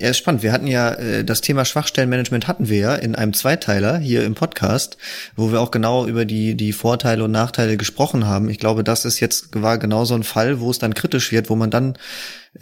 [0.00, 0.42] Ja, ist spannend.
[0.42, 4.34] Wir hatten ja äh, das Thema Schwachstellenmanagement hatten wir ja in einem Zweiteiler hier im
[4.34, 4.96] Podcast,
[5.36, 8.48] wo wir auch genau über die die Vorteile und Nachteile gesprochen haben.
[8.48, 11.50] Ich glaube, das ist jetzt war genau so ein Fall, wo es dann kritisch wird,
[11.50, 11.98] wo man dann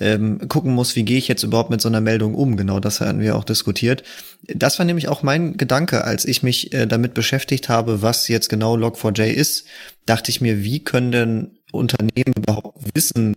[0.00, 2.56] ähm, gucken muss, wie gehe ich jetzt überhaupt mit so einer Meldung um.
[2.56, 4.02] Genau, das hatten wir auch diskutiert.
[4.42, 8.48] Das war nämlich auch mein Gedanke, als ich mich äh, damit beschäftigt habe, was jetzt
[8.48, 9.66] genau Log4j ist.
[10.04, 13.36] Dachte ich mir, wie können denn Unternehmen überhaupt wissen,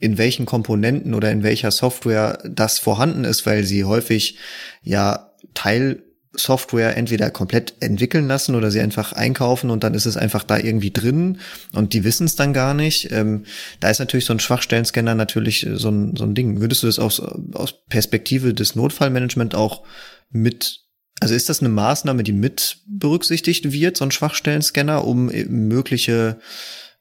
[0.00, 4.38] in welchen Komponenten oder in welcher Software das vorhanden ist, weil sie häufig
[4.82, 10.16] ja Teil Software entweder komplett entwickeln lassen oder sie einfach einkaufen und dann ist es
[10.16, 11.38] einfach da irgendwie drin
[11.72, 13.10] und die wissen es dann gar nicht.
[13.10, 13.44] Ähm,
[13.80, 16.60] da ist natürlich so ein Schwachstellenscanner natürlich äh, so ein, so ein Ding.
[16.60, 19.82] Würdest du das aus, aus Perspektive des Notfallmanagement auch
[20.30, 20.80] mit,
[21.20, 26.38] also ist das eine Maßnahme, die mit berücksichtigt wird, so ein Schwachstellenscanner, um mögliche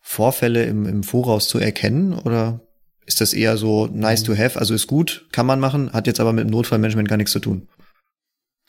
[0.01, 2.61] Vorfälle im, im Voraus zu erkennen oder?
[3.09, 6.19] Ist das eher so nice to have, also ist gut, kann man machen, hat jetzt
[6.19, 7.67] aber mit dem Notfallmanagement gar nichts zu tun.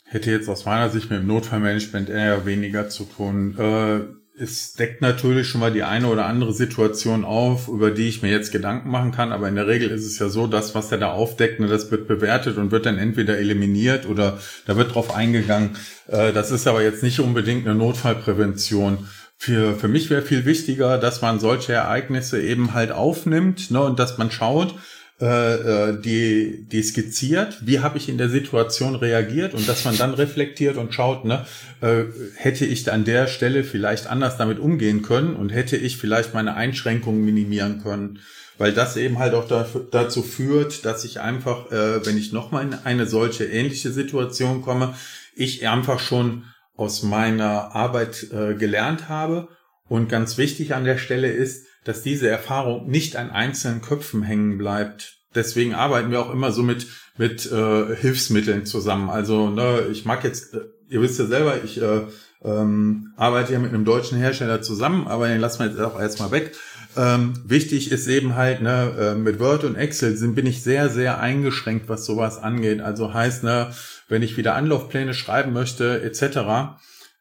[0.05, 3.55] Hätte jetzt aus meiner Sicht mit dem Notfallmanagement eher weniger zu tun.
[3.59, 4.01] Äh,
[4.43, 8.31] es deckt natürlich schon mal die eine oder andere Situation auf, über die ich mir
[8.31, 10.97] jetzt Gedanken machen kann, aber in der Regel ist es ja so, dass was er
[10.97, 15.15] da aufdeckt, ne, das wird bewertet und wird dann entweder eliminiert oder da wird drauf
[15.15, 15.77] eingegangen.
[16.07, 19.07] Äh, das ist aber jetzt nicht unbedingt eine Notfallprävention.
[19.43, 23.99] Für, für mich wäre viel wichtiger, dass man solche Ereignisse eben halt aufnimmt ne, und
[23.99, 24.75] dass man schaut,
[25.19, 29.97] äh, äh, die, die skizziert, wie habe ich in der Situation reagiert und dass man
[29.97, 31.47] dann reflektiert und schaut, ne,
[31.81, 32.03] äh,
[32.37, 36.55] hätte ich an der Stelle vielleicht anders damit umgehen können und hätte ich vielleicht meine
[36.55, 38.19] Einschränkungen minimieren können.
[38.59, 42.67] Weil das eben halt auch dafür, dazu führt, dass ich einfach, äh, wenn ich nochmal
[42.67, 44.95] in eine solche ähnliche Situation komme,
[45.35, 46.45] ich einfach schon
[46.81, 49.49] aus meiner Arbeit äh, gelernt habe.
[49.89, 54.57] Und ganz wichtig an der Stelle ist, dass diese Erfahrung nicht an einzelnen Köpfen hängen
[54.57, 55.19] bleibt.
[55.35, 56.87] Deswegen arbeiten wir auch immer so mit,
[57.19, 59.11] mit äh, Hilfsmitteln zusammen.
[59.11, 62.03] Also ne, ich mag jetzt, äh, ihr wisst ja selber, ich äh,
[62.43, 66.31] ähm, arbeite ja mit einem deutschen Hersteller zusammen, aber den lassen wir jetzt auch erstmal
[66.31, 66.53] weg.
[66.97, 70.89] Ähm, wichtig ist eben halt, ne, äh, mit Word und Excel sind, bin ich sehr,
[70.89, 72.81] sehr eingeschränkt, was sowas angeht.
[72.81, 73.71] Also heißt, ne,
[74.11, 76.77] wenn ich wieder Anlaufpläne schreiben möchte, etc.,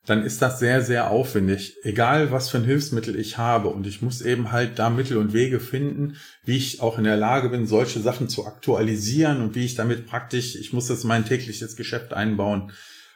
[0.06, 1.76] dann ist das sehr, sehr aufwendig.
[1.84, 3.68] Egal, was für ein Hilfsmittel ich habe.
[3.68, 7.18] Und ich muss eben halt da Mittel und Wege finden, wie ich auch in der
[7.18, 11.10] Lage bin, solche Sachen zu aktualisieren und wie ich damit praktisch, ich muss das in
[11.10, 12.72] mein tägliches Geschäft einbauen.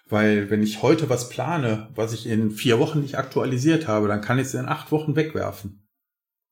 [0.08, 4.22] Weil wenn ich heute was plane, was ich in vier Wochen nicht aktualisiert habe, dann
[4.22, 5.83] kann ich es in acht Wochen wegwerfen.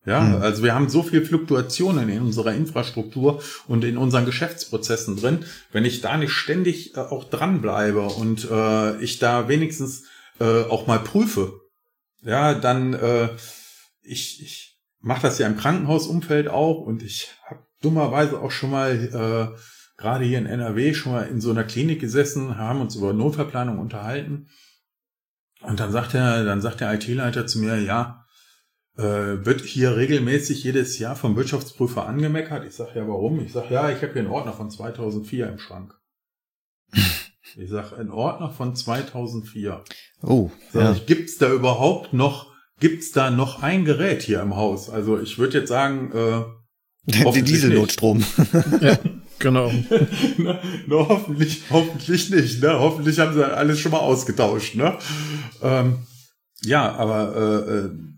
[0.05, 0.41] Ja, mhm.
[0.41, 5.45] also wir haben so viel Fluktuationen in unserer Infrastruktur und in unseren Geschäftsprozessen drin.
[5.71, 10.05] Wenn ich da nicht ständig äh, auch dranbleibe und äh, ich da wenigstens
[10.39, 11.61] äh, auch mal prüfe,
[12.23, 13.29] ja, dann äh,
[14.01, 19.53] ich, ich mache das ja im Krankenhausumfeld auch und ich habe dummerweise auch schon mal
[19.55, 19.57] äh,
[19.97, 23.77] gerade hier in NRW schon mal in so einer Klinik gesessen, haben uns über Notfallplanung
[23.77, 24.47] unterhalten.
[25.61, 28.20] Und dann sagt er, dann sagt der IT-Leiter zu mir, ja,
[28.97, 32.65] äh, wird hier regelmäßig jedes Jahr vom Wirtschaftsprüfer angemeckert.
[32.65, 33.39] Ich sage ja, warum?
[33.39, 35.93] Ich sage, ja, ich habe hier einen Ordner von 2004 im Schrank.
[36.93, 39.83] ich sage, ein Ordner von 2004.
[40.23, 40.91] Oh, sag ja.
[40.93, 44.89] ich, gibt's da überhaupt noch, gibt's da noch ein Gerät hier im Haus?
[44.89, 46.43] Also ich würde jetzt sagen, äh,
[47.33, 48.23] die Dieselnotstrom.
[48.81, 48.99] ja,
[49.39, 49.71] genau.
[50.37, 52.61] na, na, hoffentlich, hoffentlich nicht.
[52.61, 52.77] Ne?
[52.77, 54.75] Hoffentlich haben sie alles schon mal ausgetauscht.
[54.75, 54.97] Ne?
[55.63, 55.99] Ähm,
[56.61, 58.11] ja, aber äh, äh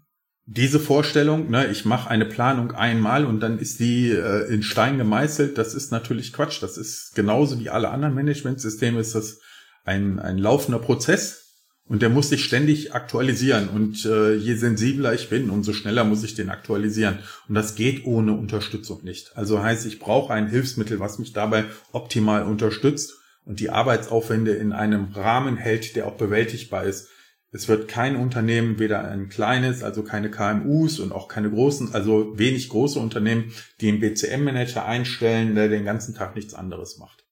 [0.45, 4.97] diese Vorstellung, ne, ich mache eine Planung einmal und dann ist die äh, in Stein
[4.97, 6.61] gemeißelt, das ist natürlich Quatsch.
[6.61, 9.39] Das ist genauso wie alle anderen Managementsysteme, ist das
[9.85, 11.39] ein, ein laufender Prozess.
[11.85, 13.67] Und der muss sich ständig aktualisieren.
[13.67, 17.19] Und äh, je sensibler ich bin, umso schneller muss ich den aktualisieren.
[17.49, 19.35] Und das geht ohne Unterstützung nicht.
[19.35, 24.71] Also heißt, ich brauche ein Hilfsmittel, was mich dabei optimal unterstützt und die Arbeitsaufwände in
[24.71, 27.09] einem Rahmen hält, der auch bewältigbar ist.
[27.53, 32.33] Es wird kein Unternehmen, weder ein kleines, also keine KMUs und auch keine großen, also
[32.35, 37.25] wenig große Unternehmen, die einen BCM-Manager einstellen, der den ganzen Tag nichts anderes macht.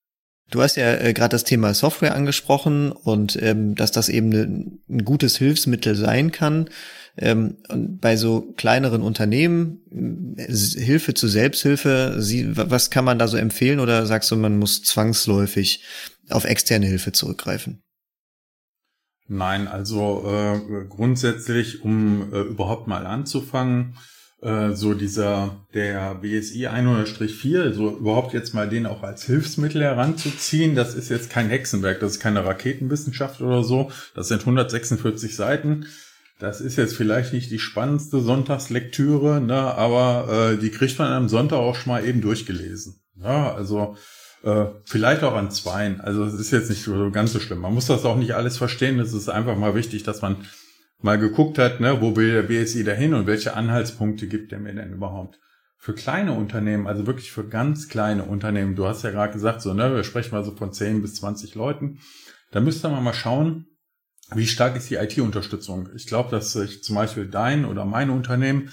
[0.52, 4.72] Du hast ja äh, gerade das Thema Software angesprochen und ähm, dass das eben ne,
[4.90, 6.70] ein gutes Hilfsmittel sein kann.
[7.18, 13.38] Ähm, bei so kleineren Unternehmen, äh, Hilfe zu Selbsthilfe, sie, was kann man da so
[13.38, 15.84] empfehlen oder sagst du, man muss zwangsläufig
[16.30, 17.82] auf externe Hilfe zurückgreifen?
[19.34, 23.96] Nein, also äh, grundsätzlich, um äh, überhaupt mal anzufangen,
[24.42, 30.76] äh, so dieser, der BSI 100-4, so überhaupt jetzt mal den auch als Hilfsmittel heranzuziehen,
[30.76, 35.86] das ist jetzt kein Hexenwerk, das ist keine Raketenwissenschaft oder so, das sind 146 Seiten.
[36.40, 41.30] Das ist jetzt vielleicht nicht die spannendste Sonntagslektüre, ne, aber äh, die kriegt man am
[41.30, 43.00] Sonntag auch schon mal eben durchgelesen.
[43.16, 43.96] Ja, also
[44.44, 46.02] äh, vielleicht auch an zweien.
[46.02, 47.60] Also es ist jetzt nicht so ganz so schlimm.
[47.60, 49.00] Man muss das auch nicht alles verstehen.
[49.00, 50.38] Es ist einfach mal wichtig, dass man
[51.02, 54.74] mal geguckt hat, ne, wo will der BSI dahin und welche Anhaltspunkte gibt er mir
[54.74, 55.40] denn überhaupt?
[55.78, 59.74] Für kleine Unternehmen, also wirklich für ganz kleine Unternehmen, du hast ja gerade gesagt, so,
[59.74, 62.00] ne, wir sprechen mal so von 10 bis 20 Leuten,
[62.52, 63.66] da müsste man mal schauen,
[64.34, 65.90] wie stark ist die IT-Unterstützung.
[65.96, 68.70] Ich glaube, dass sich zum Beispiel dein oder mein Unternehmen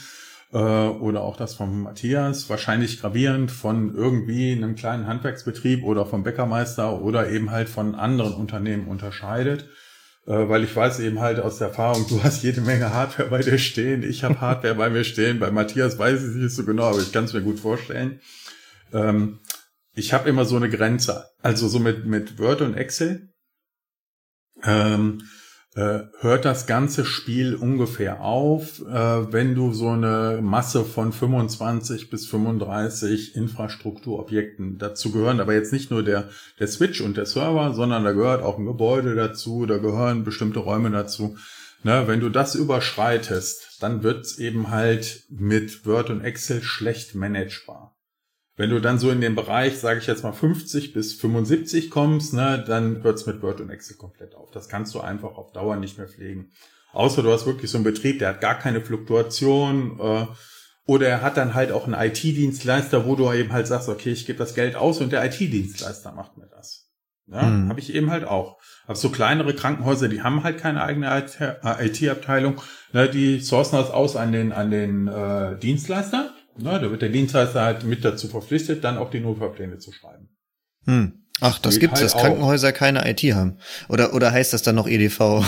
[0.53, 6.23] äh, oder auch das von Matthias wahrscheinlich gravierend von irgendwie einem kleinen Handwerksbetrieb oder vom
[6.23, 9.69] Bäckermeister oder eben halt von anderen Unternehmen unterscheidet
[10.29, 13.41] äh, weil ich weiß eben halt aus der Erfahrung, du hast jede Menge Hardware bei
[13.41, 16.85] dir stehen, ich habe Hardware bei mir stehen, bei Matthias weiß ich nicht so genau,
[16.85, 18.21] aber ich kann es mir gut vorstellen.
[18.93, 19.41] Ähm,
[19.95, 23.31] ich habe immer so eine Grenze, also so mit, mit Word und Excel.
[24.63, 25.25] Ähm, äh,
[26.21, 32.27] hört das ganze Spiel ungefähr auf, äh, wenn du so eine Masse von 25 bis
[32.27, 38.05] 35 Infrastrukturobjekten dazu gehören, aber jetzt nicht nur der, der Switch und der Server, sondern
[38.05, 41.37] da gehört auch ein Gebäude dazu, da gehören bestimmte Räume dazu.
[41.85, 47.98] Ne, wenn du das überschreitest, dann wird's eben halt mit Word und Excel schlecht managebar.
[48.59, 52.35] Wenn du dann so in den Bereich, sage ich jetzt mal 50 bis 75 kommst,
[52.35, 54.51] ne, dann hört's mit Word und Excel komplett auf.
[54.51, 56.51] Das kannst du einfach auf Dauer nicht mehr pflegen.
[56.93, 60.27] Außer du hast wirklich so einen Betrieb, der hat gar keine Fluktuation äh,
[60.87, 64.27] oder er hat dann halt auch einen IT-Dienstleister, wo du eben halt sagst, okay, ich
[64.27, 66.91] gebe das Geld aus und der IT-Dienstleister macht mir das.
[67.29, 67.69] Ja, mhm.
[67.69, 68.59] habe ich eben halt auch.
[68.87, 72.61] Aber so kleinere Krankenhäuser, die haben halt keine eigene IT-Abteilung.
[72.93, 77.09] Ne, die sourcen das aus an den, an den äh, Dienstleister na, da wird der
[77.09, 80.29] Dienstleister halt mit dazu verpflichtet, dann auch die Notfallpläne zu schreiben.
[80.85, 81.25] Hm.
[81.41, 83.59] Ach, das gibt es, halt dass Krankenhäuser keine IT haben.
[83.89, 85.21] Oder, oder heißt das dann noch EDV?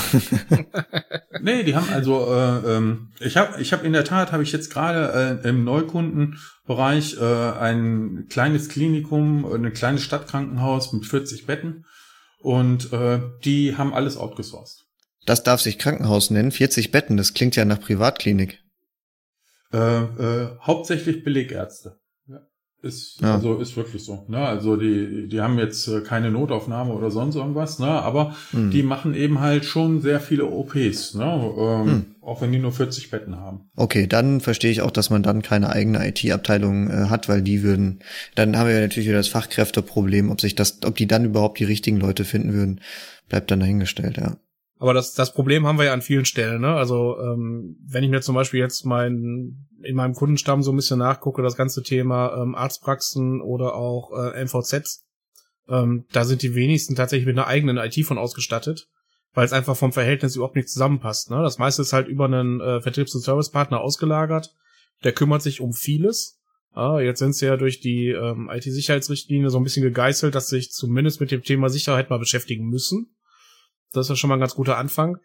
[1.40, 4.52] nee, die haben also, äh, ähm, ich habe ich hab in der Tat, habe ich
[4.52, 11.86] jetzt gerade äh, im Neukundenbereich äh, ein kleines Klinikum, ein kleines Stadtkrankenhaus mit 40 Betten
[12.38, 14.84] und äh, die haben alles outgesourced.
[15.26, 18.60] Das darf sich Krankenhaus nennen, 40 Betten, das klingt ja nach Privatklinik.
[19.72, 22.00] Äh, äh, hauptsächlich Belegärzte.
[22.83, 23.35] Ist, ja.
[23.35, 24.24] also ist wirklich so.
[24.28, 24.38] Ne?
[24.38, 27.88] Also die, die haben jetzt äh, keine Notaufnahme oder sonst irgendwas, ne?
[27.88, 28.70] aber hm.
[28.70, 31.52] die machen eben halt schon sehr viele OPs, ne?
[31.59, 32.06] Ähm, hm.
[32.22, 33.68] auch wenn die nur 40 Betten haben.
[33.76, 37.62] Okay, dann verstehe ich auch, dass man dann keine eigene IT-Abteilung äh, hat, weil die
[37.62, 38.00] würden,
[38.35, 41.64] dann haben wir natürlich wieder das Fachkräfteproblem, ob sich das, ob die dann überhaupt die
[41.64, 42.80] richtigen Leute finden würden,
[43.28, 44.38] bleibt dann dahingestellt, ja.
[44.80, 46.62] Aber das, das Problem haben wir ja an vielen Stellen.
[46.62, 46.74] Ne?
[46.74, 50.98] Also ähm, wenn ich mir zum Beispiel jetzt mein, in meinem Kundenstamm so ein bisschen
[50.98, 55.04] nachgucke, das ganze Thema ähm, Arztpraxen oder auch äh, MVZs,
[55.68, 58.88] ähm, da sind die wenigsten tatsächlich mit einer eigenen IT von ausgestattet,
[59.34, 61.30] weil es einfach vom Verhältnis überhaupt nicht zusammenpasst.
[61.30, 61.42] Ne?
[61.42, 64.54] Das meiste ist halt über einen äh, Vertriebs- und Servicepartner ausgelagert.
[65.04, 66.40] Der kümmert sich um vieles.
[66.72, 70.56] Ah, jetzt sind sie ja durch die ähm, IT-Sicherheitsrichtlinie so ein bisschen gegeißelt, dass sie
[70.56, 73.14] sich zumindest mit dem Thema Sicherheit mal beschäftigen müssen.
[73.92, 75.18] Das ist ja schon mal ein ganz guter Anfang.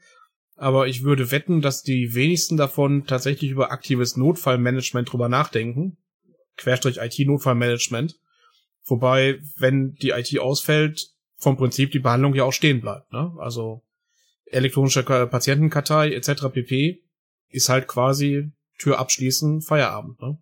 [0.56, 5.98] Aber ich würde wetten, dass die wenigsten davon tatsächlich über aktives Notfallmanagement drüber nachdenken.
[6.58, 8.16] Querstrich IT-Notfallmanagement.
[8.86, 13.12] Wobei, wenn die IT ausfällt, vom Prinzip die Behandlung ja auch stehen bleibt.
[13.12, 13.34] Ne?
[13.40, 13.84] Also
[14.46, 16.50] elektronische Patientenkartei etc.
[16.54, 17.04] pp.
[17.50, 20.22] ist halt quasi Tür abschließen, Feierabend.
[20.22, 20.38] Ne?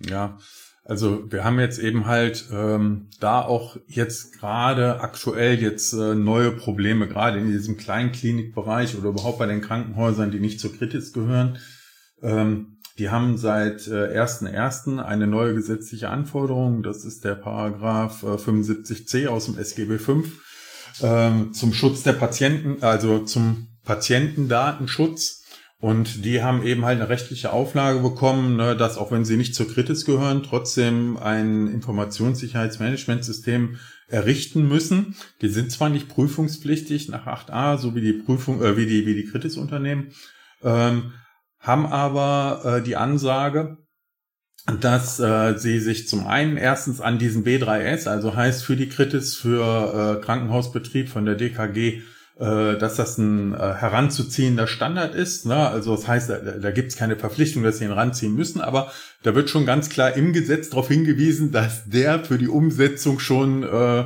[0.00, 0.38] Ja,
[0.84, 6.50] also wir haben jetzt eben halt ähm, da auch jetzt gerade aktuell jetzt äh, neue
[6.50, 11.12] Probleme, gerade in diesem kleinen Klinikbereich oder überhaupt bei den Krankenhäusern, die nicht zur Kritis
[11.12, 11.58] gehören.
[12.20, 14.98] Ähm, die haben seit äh, 1.1.
[14.98, 20.24] eine neue gesetzliche Anforderung, das ist der Paragraph äh, 75c aus dem SGB V,
[21.00, 25.41] äh, zum Schutz der Patienten, also zum Patientendatenschutz.
[25.82, 29.56] Und die haben eben halt eine rechtliche Auflage bekommen, ne, dass auch wenn sie nicht
[29.56, 35.16] zur Kritis gehören, trotzdem ein Informationssicherheitsmanagementsystem errichten müssen.
[35.40, 39.16] Die sind zwar nicht prüfungspflichtig nach 8a, so wie die Prüfung, äh, wie die, wie
[39.16, 40.12] die Kritis-Unternehmen,
[40.62, 41.14] ähm,
[41.58, 43.78] haben aber äh, die Ansage,
[44.78, 49.34] dass äh, sie sich zum einen erstens an diesen B3S, also heißt für die Kritis
[49.34, 52.02] für äh, Krankenhausbetrieb von der DKG,
[52.38, 55.46] dass das ein äh, heranzuziehender Standard ist.
[55.46, 55.54] Ne?
[55.68, 58.90] Also das heißt, da, da gibt es keine Verpflichtung, dass sie ihn ranziehen müssen, aber
[59.22, 63.62] da wird schon ganz klar im Gesetz darauf hingewiesen, dass der für die Umsetzung schon
[63.62, 64.04] äh,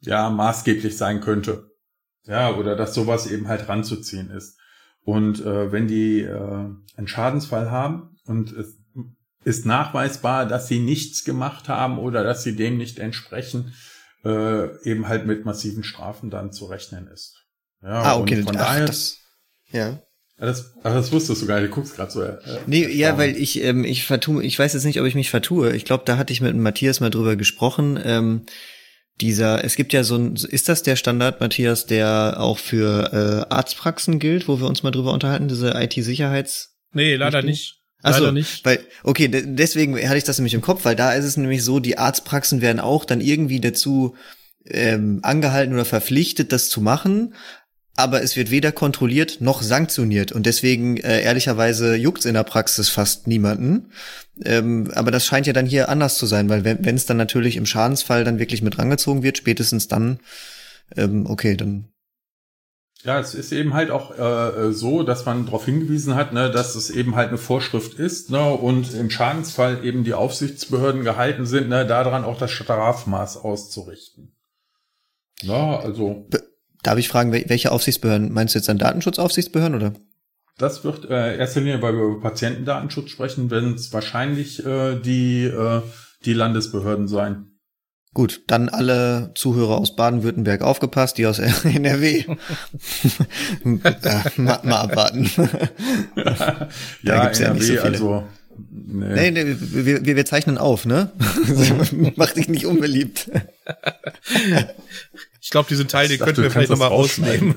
[0.00, 1.70] ja maßgeblich sein könnte.
[2.24, 4.58] Ja, oder dass sowas eben halt ranzuziehen ist.
[5.02, 8.76] Und äh, wenn die äh, einen Schadensfall haben und es
[9.44, 13.72] ist nachweisbar, dass sie nichts gemacht haben oder dass sie dem nicht entsprechen,
[14.26, 17.44] äh, eben halt mit massiven Strafen dann zu rechnen ist.
[17.82, 18.42] Ja, ah, okay.
[18.42, 19.18] von ach, daher, das,
[19.70, 20.00] ja.
[20.38, 22.22] Das, ach, das wusstest du gar nicht, du guckst gerade so.
[22.22, 25.30] Äh, nee, ja, weil ich, ähm, ich vertue, ich weiß jetzt nicht, ob ich mich
[25.30, 25.74] vertue.
[25.74, 27.98] Ich glaube, da hatte ich mit Matthias mal drüber gesprochen.
[28.02, 28.46] Ähm,
[29.20, 33.12] dieser, es gibt ja so ein, ist das der Standard, Matthias, der auch für
[33.48, 36.76] äh, Arztpraxen gilt, wo wir uns mal drüber unterhalten, diese IT-Sicherheits?
[36.92, 37.75] Nee, leider nicht.
[38.02, 38.64] Achso, nicht.
[38.64, 41.80] Weil, okay, deswegen hatte ich das nämlich im Kopf, weil da ist es nämlich so,
[41.80, 44.14] die Arztpraxen werden auch dann irgendwie dazu
[44.66, 47.34] ähm, angehalten oder verpflichtet, das zu machen,
[47.96, 52.90] aber es wird weder kontrolliert noch sanktioniert und deswegen äh, ehrlicherweise juckt's in der Praxis
[52.90, 53.90] fast niemanden.
[54.44, 57.56] Ähm, aber das scheint ja dann hier anders zu sein, weil wenn es dann natürlich
[57.56, 60.20] im Schadensfall dann wirklich mit rangezogen wird, spätestens dann,
[60.94, 61.88] ähm, okay, dann
[63.06, 66.74] ja, es ist eben halt auch äh, so, dass man darauf hingewiesen hat, ne, dass
[66.74, 71.68] es eben halt eine Vorschrift ist ne, und im Schadensfall eben die Aufsichtsbehörden gehalten sind,
[71.68, 74.34] ne, daran auch das Strafmaß auszurichten.
[75.42, 76.26] Ja, also.
[76.82, 78.32] Darf ich fragen, welche Aufsichtsbehörden?
[78.32, 79.92] Meinst du jetzt an Datenschutzaufsichtsbehörden oder?
[80.58, 85.44] Das wird äh, erster Linie, weil wir über Patientendatenschutz sprechen, werden es wahrscheinlich äh, die,
[85.44, 85.82] äh,
[86.24, 87.55] die Landesbehörden sein.
[88.16, 92.24] Gut, dann alle Zuhörer aus Baden-Württemberg aufgepasst, die aus NRW.
[93.62, 95.30] ja, mal, mal, abwarten.
[97.02, 97.82] ja, NRW, ja nicht so viele.
[97.82, 98.24] also.
[98.70, 101.12] Nee, nee, nee wir, wir, wir zeichnen auf, ne?
[102.16, 103.30] Mach dich nicht unbeliebt.
[105.42, 107.56] Ich glaube, diesen Teil, den könnten wir vielleicht nochmal rausnehmen.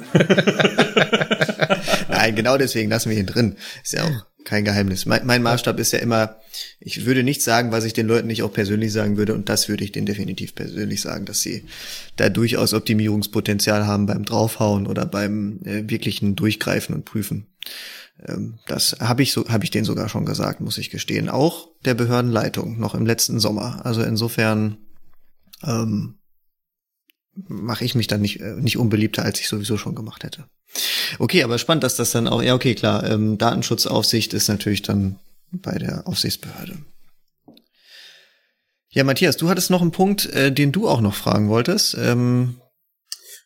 [2.10, 3.56] Nein, genau deswegen lassen wir ihn drin.
[3.82, 5.06] Ist ja auch kein Geheimnis.
[5.06, 6.38] Mein, mein Maßstab ist ja immer,
[6.80, 9.70] ich würde nicht sagen, was ich den Leuten nicht auch persönlich sagen würde, und das
[9.70, 11.66] würde ich denen definitiv persönlich sagen, dass sie
[12.16, 17.46] da durchaus Optimierungspotenzial haben beim Draufhauen oder beim äh, wirklichen Durchgreifen und Prüfen.
[18.26, 21.30] Ähm, das habe ich so, habe ich denen sogar schon gesagt, muss ich gestehen.
[21.30, 23.86] Auch der Behördenleitung noch im letzten Sommer.
[23.86, 24.78] Also insofern
[25.64, 26.16] ähm,
[27.36, 30.46] mache ich mich dann nicht, äh, nicht unbeliebter, als ich sowieso schon gemacht hätte.
[31.18, 35.20] Okay, aber spannend, dass das dann auch, ja, okay, klar, ähm, Datenschutzaufsicht ist natürlich dann
[35.52, 36.78] bei der Aufsichtsbehörde.
[38.92, 41.96] Ja, Matthias, du hattest noch einen Punkt, äh, den du auch noch fragen wolltest.
[41.96, 42.60] Ähm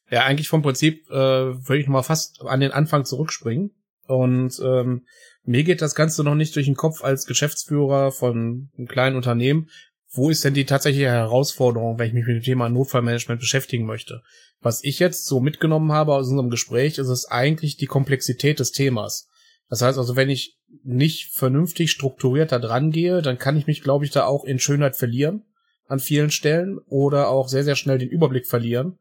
[0.09, 3.71] ja, eigentlich vom Prinzip äh, würde ich mal fast an den Anfang zurückspringen.
[4.05, 5.05] Und ähm,
[5.43, 9.69] mir geht das Ganze noch nicht durch den Kopf als Geschäftsführer von einem kleinen Unternehmen,
[10.13, 14.21] wo ist denn die tatsächliche Herausforderung, wenn ich mich mit dem Thema Notfallmanagement beschäftigen möchte?
[14.63, 18.71] Was ich jetzt so mitgenommen habe aus unserem Gespräch, ist es eigentlich die Komplexität des
[18.71, 19.27] Themas.
[19.69, 23.83] Das heißt also, wenn ich nicht vernünftig strukturiert da dran gehe, dann kann ich mich,
[23.83, 25.43] glaube ich, da auch in Schönheit verlieren
[25.87, 28.97] an vielen Stellen oder auch sehr, sehr schnell den Überblick verlieren.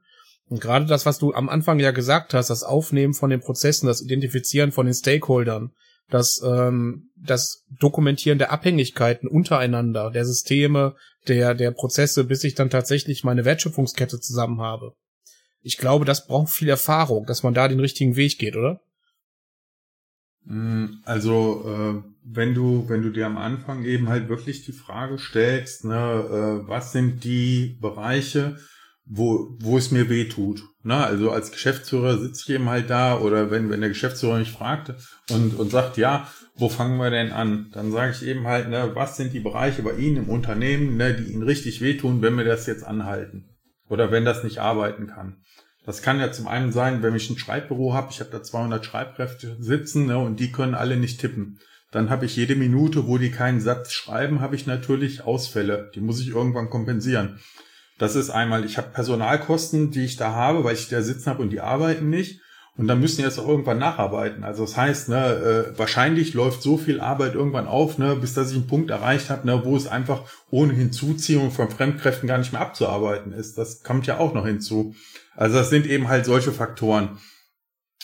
[0.48, 3.86] Und gerade das, was du am Anfang ja gesagt hast, das Aufnehmen von den Prozessen,
[3.86, 5.72] das Identifizieren von den Stakeholdern,
[6.10, 10.96] das, ähm, das Dokumentieren der Abhängigkeiten untereinander, der Systeme,
[11.28, 14.94] der, der Prozesse, bis ich dann tatsächlich meine Wertschöpfungskette zusammen habe.
[15.62, 18.80] Ich glaube, das braucht viel Erfahrung, dass man da den richtigen Weg geht, oder?
[20.44, 25.18] Mm, also, äh, wenn du, wenn du dir am Anfang eben halt wirklich die Frage
[25.18, 28.58] stellst, ne, äh, was sind die Bereiche,
[29.04, 30.62] wo, wo es mir weh tut.
[30.82, 34.52] Na, also als Geschäftsführer sitze ich eben halt da oder wenn, wenn der Geschäftsführer mich
[34.52, 34.94] fragt
[35.30, 37.70] und, und sagt, ja, wo fangen wir denn an?
[37.72, 41.14] Dann sage ich eben halt, ne, was sind die Bereiche bei Ihnen im Unternehmen, ne,
[41.14, 43.48] die Ihnen richtig wehtun, wenn wir das jetzt anhalten?
[43.88, 45.42] Oder wenn das nicht arbeiten kann.
[45.84, 48.84] Das kann ja zum einen sein, wenn ich ein Schreibbüro habe, ich habe da 200
[48.84, 51.58] Schreibkräfte sitzen ne, und die können alle nicht tippen.
[51.90, 55.90] Dann habe ich jede Minute, wo die keinen Satz schreiben, habe ich natürlich Ausfälle.
[55.94, 57.40] Die muss ich irgendwann kompensieren.
[57.98, 61.42] Das ist einmal, ich habe Personalkosten, die ich da habe, weil ich da sitzen habe
[61.42, 62.40] und die arbeiten nicht.
[62.78, 64.44] Und dann müssen die jetzt auch irgendwann nacharbeiten.
[64.44, 65.26] Also das heißt, ne,
[65.74, 69.28] äh, wahrscheinlich läuft so viel Arbeit irgendwann auf, ne, bis dass ich einen Punkt erreicht
[69.28, 73.58] habe, ne, wo es einfach ohne Hinzuziehung von Fremdkräften gar nicht mehr abzuarbeiten ist.
[73.58, 74.94] Das kommt ja auch noch hinzu.
[75.36, 77.18] Also das sind eben halt solche Faktoren.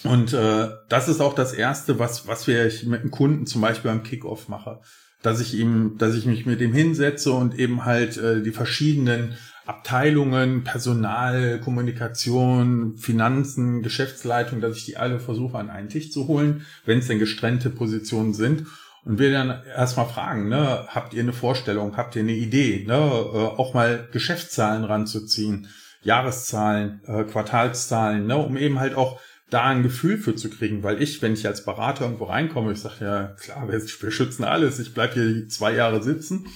[0.05, 3.91] Und äh, das ist auch das Erste, was, was wir mit einem Kunden zum Beispiel
[3.91, 4.81] beim Kickoff mache.
[5.23, 9.37] Dass ich ihm, dass ich mich mit ihm hinsetze und eben halt äh, die verschiedenen
[9.69, 16.65] Abteilungen, Personal, Kommunikation, Finanzen, Geschäftsleitung, dass ich die alle versuche an einen Tisch zu holen,
[16.87, 18.65] wenn es denn gestrennte Positionen sind.
[19.05, 22.95] Und wir dann erstmal fragen, ne, habt ihr eine Vorstellung, habt ihr eine Idee, ne,
[22.95, 25.69] äh, auch mal Geschäftszahlen ranzuziehen,
[26.03, 31.03] Jahreszahlen, äh, Quartalszahlen, ne, um eben halt auch da ein Gefühl für zu kriegen, weil
[31.03, 34.79] ich, wenn ich als Berater irgendwo reinkomme, ich sage ja, klar, wir, wir schützen alles,
[34.79, 36.47] ich bleib hier zwei Jahre sitzen.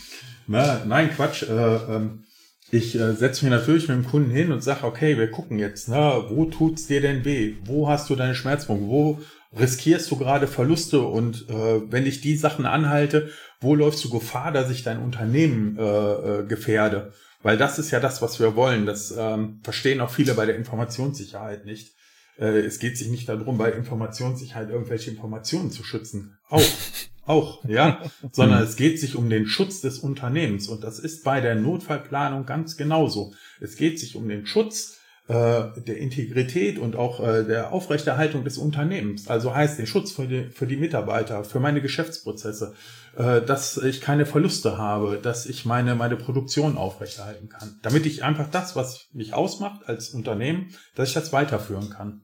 [0.46, 1.42] Na, nein, Quatsch.
[1.42, 2.24] Äh, ähm,
[2.72, 5.88] ich äh, setze mich natürlich mit dem Kunden hin und sage, okay, wir gucken jetzt,
[5.88, 7.56] na, wo tut's dir denn weh?
[7.66, 8.88] Wo hast du deine Schmerzpunkte?
[8.88, 9.20] Wo
[9.56, 11.02] riskierst du gerade Verluste?
[11.02, 13.28] Und äh, wenn ich die Sachen anhalte,
[13.60, 17.12] wo läufst du Gefahr, dass ich dein Unternehmen äh, äh, gefährde?
[17.42, 18.86] Weil das ist ja das, was wir wollen.
[18.86, 21.92] Das ähm, verstehen auch viele bei der Informationssicherheit nicht
[22.38, 26.38] äh, es geht sich nicht darum, bei Informationssicherheit irgendwelche Informationen zu schützen.
[26.48, 26.62] Auch,
[27.32, 28.02] auch, ja,
[28.32, 30.68] sondern es geht sich um den Schutz des Unternehmens.
[30.68, 33.32] Und das ist bei der Notfallplanung ganz genauso.
[33.60, 38.58] Es geht sich um den Schutz äh, der Integrität und auch äh, der Aufrechterhaltung des
[38.58, 39.28] Unternehmens.
[39.28, 42.74] Also heißt den Schutz für die, für die Mitarbeiter, für meine Geschäftsprozesse,
[43.16, 47.78] äh, dass ich keine Verluste habe, dass ich meine, meine Produktion aufrechterhalten kann.
[47.82, 52.22] Damit ich einfach das, was mich ausmacht als Unternehmen, dass ich das weiterführen kann.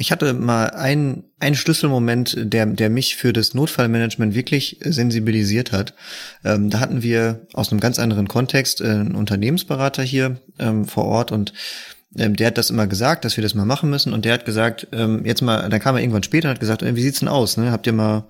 [0.00, 5.92] Ich hatte mal einen, einen Schlüsselmoment, der, der mich für das Notfallmanagement wirklich sensibilisiert hat.
[6.44, 11.04] Ähm, da hatten wir aus einem ganz anderen Kontext äh, einen Unternehmensberater hier ähm, vor
[11.06, 11.52] Ort und
[12.16, 14.46] ähm, der hat das immer gesagt, dass wir das mal machen müssen und der hat
[14.46, 17.18] gesagt, ähm, jetzt mal, dann kam er irgendwann später und hat gesagt, äh, wie sieht's
[17.18, 17.70] denn aus, ne?
[17.70, 18.24] Habt ihr mal,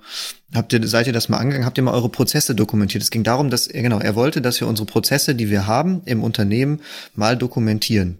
[0.53, 3.05] habt ihr, seid ihr das mal angegangen, habt ihr mal eure Prozesse dokumentiert?
[3.05, 6.25] Es ging darum, dass, genau, er wollte, dass wir unsere Prozesse, die wir haben im
[6.25, 6.81] Unternehmen,
[7.15, 8.19] mal dokumentieren.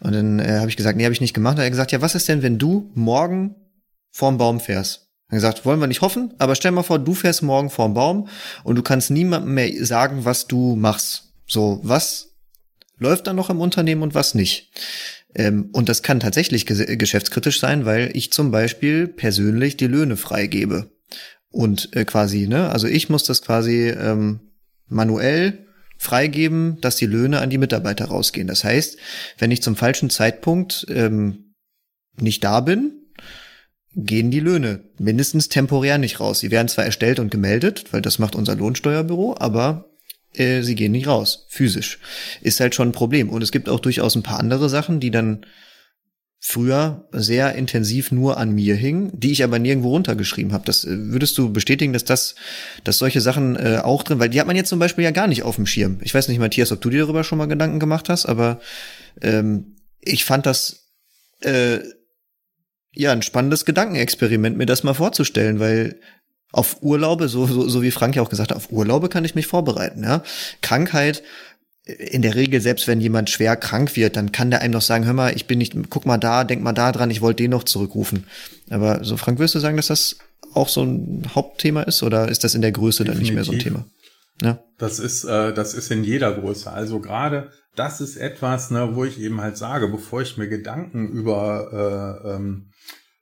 [0.00, 1.58] Und dann äh, habe ich gesagt, nee, habe ich nicht gemacht.
[1.58, 3.56] Hat er gesagt, ja, was ist denn, wenn du morgen
[4.12, 5.08] vorm Baum fährst?
[5.28, 7.94] Er hat gesagt, wollen wir nicht hoffen, aber stell mal vor, du fährst morgen vorm
[7.94, 8.28] Baum
[8.62, 11.32] und du kannst niemandem mehr sagen, was du machst.
[11.48, 12.29] So, was
[13.00, 14.70] läuft dann noch im Unternehmen und was nicht.
[15.34, 20.92] Ähm, und das kann tatsächlich geschäftskritisch sein, weil ich zum Beispiel persönlich die Löhne freigebe.
[21.50, 24.40] Und äh, quasi, ne, also ich muss das quasi ähm,
[24.86, 25.66] manuell
[25.98, 28.46] freigeben, dass die Löhne an die Mitarbeiter rausgehen.
[28.46, 28.96] Das heißt,
[29.38, 31.54] wenn ich zum falschen Zeitpunkt ähm,
[32.20, 32.92] nicht da bin,
[33.94, 36.40] gehen die Löhne mindestens temporär nicht raus.
[36.40, 39.89] Sie werden zwar erstellt und gemeldet, weil das macht unser Lohnsteuerbüro, aber
[40.34, 41.98] äh, sie gehen nicht raus, physisch.
[42.40, 43.28] Ist halt schon ein Problem.
[43.28, 45.44] Und es gibt auch durchaus ein paar andere Sachen, die dann
[46.42, 50.64] früher sehr intensiv nur an mir hingen, die ich aber nirgendwo runtergeschrieben habe.
[50.64, 52.34] Das äh, würdest du bestätigen, dass das,
[52.82, 55.26] dass solche Sachen äh, auch drin, weil die hat man jetzt zum Beispiel ja gar
[55.26, 55.98] nicht auf dem Schirm.
[56.02, 58.60] Ich weiß nicht, Matthias, ob du dir darüber schon mal Gedanken gemacht hast, aber
[59.20, 60.86] ähm, ich fand das
[61.42, 61.80] äh,
[62.94, 66.00] ja ein spannendes Gedankenexperiment, mir das mal vorzustellen, weil
[66.52, 69.34] auf Urlaube, so, so, so wie Frank ja auch gesagt hat, auf Urlaube kann ich
[69.34, 70.02] mich vorbereiten.
[70.02, 70.22] Ja?
[70.62, 71.22] Krankheit,
[71.84, 75.06] in der Regel, selbst wenn jemand schwer krank wird, dann kann der einem noch sagen,
[75.06, 77.50] hör mal, ich bin nicht, guck mal da, denk mal da dran, ich wollte den
[77.50, 78.26] noch zurückrufen.
[78.68, 80.16] Aber so, Frank, würdest du sagen, dass das
[80.54, 83.14] auch so ein Hauptthema ist oder ist das in der Größe Definitiv.
[83.14, 83.84] dann nicht mehr so ein Thema?
[84.42, 84.58] Ja.
[84.78, 86.70] Das ist, äh, das ist in jeder Größe.
[86.70, 91.08] Also gerade das ist etwas, ne, wo ich eben halt sage, bevor ich mir Gedanken
[91.08, 92.69] über äh, ähm,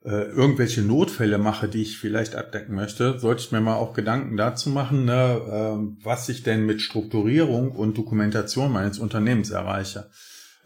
[0.05, 4.37] äh, irgendwelche Notfälle mache, die ich vielleicht abdecken möchte, sollte ich mir mal auch Gedanken
[4.37, 10.11] dazu machen, ne, äh, was ich denn mit Strukturierung und Dokumentation meines Unternehmens erreiche.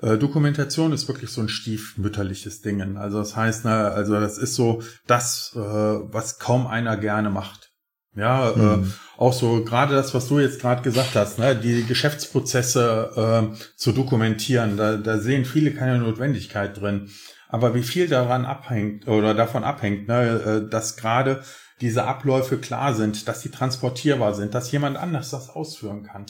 [0.01, 2.97] Äh, Dokumentation ist wirklich so ein stiefmütterliches Ding.
[2.97, 7.70] Also das heißt, ne, also das ist so das, äh, was kaum einer gerne macht.
[8.14, 8.62] Ja, mhm.
[8.62, 8.93] äh, hm.
[9.16, 13.93] auch so gerade das, was du jetzt gerade gesagt hast, ne, die Geschäftsprozesse äh, zu
[13.93, 17.09] dokumentieren, da, da sehen viele keine Notwendigkeit drin.
[17.53, 20.22] Aber wie viel daran abhängt oder davon abhängt, ne,
[20.66, 21.44] äh, dass gerade
[21.82, 26.24] diese Abläufe klar sind, dass sie transportierbar sind, dass jemand anders das ausführen kann.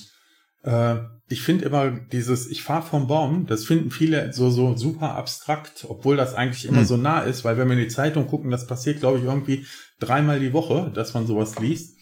[0.64, 5.14] Äh, ich finde immer dieses, ich fahre vom Baum, das finden viele so, so super
[5.14, 6.86] abstrakt, obwohl das eigentlich immer hm.
[6.86, 9.64] so nah ist, weil wenn wir in die Zeitung gucken, das passiert, glaube ich, irgendwie
[10.00, 11.96] dreimal die Woche, dass man sowas liest.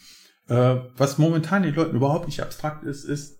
[0.48, 3.39] Äh, was momentan den Leuten überhaupt nicht abstrakt ist, ist,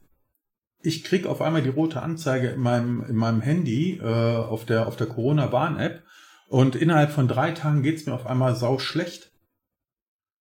[0.83, 4.87] ich krieg auf einmal die rote Anzeige in meinem, in meinem Handy äh, auf der,
[4.87, 6.03] auf der Corona-Warn-App
[6.49, 9.31] und innerhalb von drei Tagen geht's mir auf einmal sau schlecht.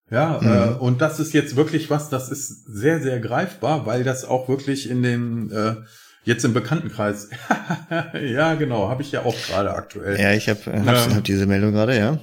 [0.09, 0.47] Ja, mhm.
[0.47, 4.49] äh, und das ist jetzt wirklich was, das ist sehr, sehr greifbar, weil das auch
[4.49, 5.75] wirklich in dem äh,
[6.23, 7.29] jetzt im Bekanntenkreis.
[8.13, 10.19] ja, genau, habe ich ja auch gerade aktuell.
[10.19, 12.19] Ja, ich habe hab, ähm, hab diese Meldung gerade, ja.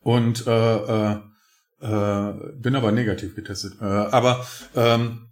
[0.00, 1.16] Und äh, äh,
[1.80, 3.74] äh, bin aber negativ getestet.
[3.80, 5.29] Äh, aber ähm,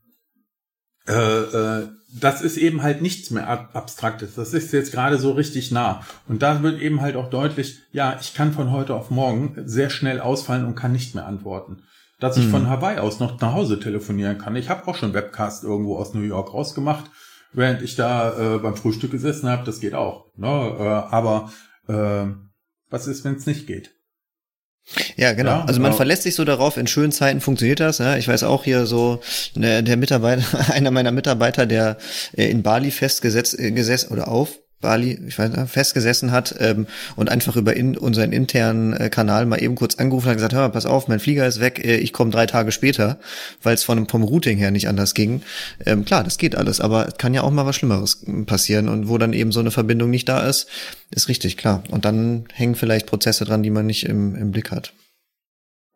[1.09, 1.89] äh, äh,
[2.21, 4.35] das ist eben halt nichts mehr Abstraktes.
[4.35, 6.03] Das ist jetzt gerade so richtig nah.
[6.27, 9.91] Und da wird eben halt auch deutlich, ja, ich kann von heute auf morgen sehr
[9.91, 11.83] schnell ausfallen und kann nicht mehr antworten.
[12.19, 12.51] Dass ich mhm.
[12.51, 14.57] von Hawaii aus noch nach Hause telefonieren kann.
[14.57, 17.11] Ich habe auch schon Webcast irgendwo aus New York rausgemacht,
[17.53, 19.65] während ich da äh, beim Frühstück gesessen habe.
[19.65, 20.27] Das geht auch.
[20.37, 20.49] Ne?
[20.49, 20.83] Äh,
[21.15, 21.53] aber
[21.89, 22.27] äh,
[22.91, 23.93] was ist, wenn es nicht geht?
[25.17, 25.51] Ja, genau.
[25.51, 25.97] Ja, also man genau.
[25.97, 27.99] verlässt sich so darauf, in schönen Zeiten funktioniert das.
[27.99, 28.17] Ja.
[28.17, 29.21] Ich weiß auch hier so,
[29.55, 31.99] der, der Mitarbeiter, einer meiner Mitarbeiter, der
[32.37, 36.87] äh, in Bali festgesetzt äh, gesessen oder auf Bali, ich weiß nicht, festgesessen hat ähm,
[37.17, 40.55] und einfach über in, unseren internen äh, Kanal mal eben kurz angerufen hat und gesagt,
[40.55, 43.19] hör mal, pass auf, mein Flieger ist weg, äh, ich komme drei Tage später,
[43.63, 45.43] weil es von vom Routing her nicht anders ging.
[45.85, 49.09] Ähm, klar, das geht alles, aber es kann ja auch mal was Schlimmeres passieren und
[49.09, 50.69] wo dann eben so eine Verbindung nicht da ist,
[51.11, 51.83] ist richtig klar.
[51.91, 54.93] Und dann hängen vielleicht Prozesse dran, die man nicht im, im Blick hat.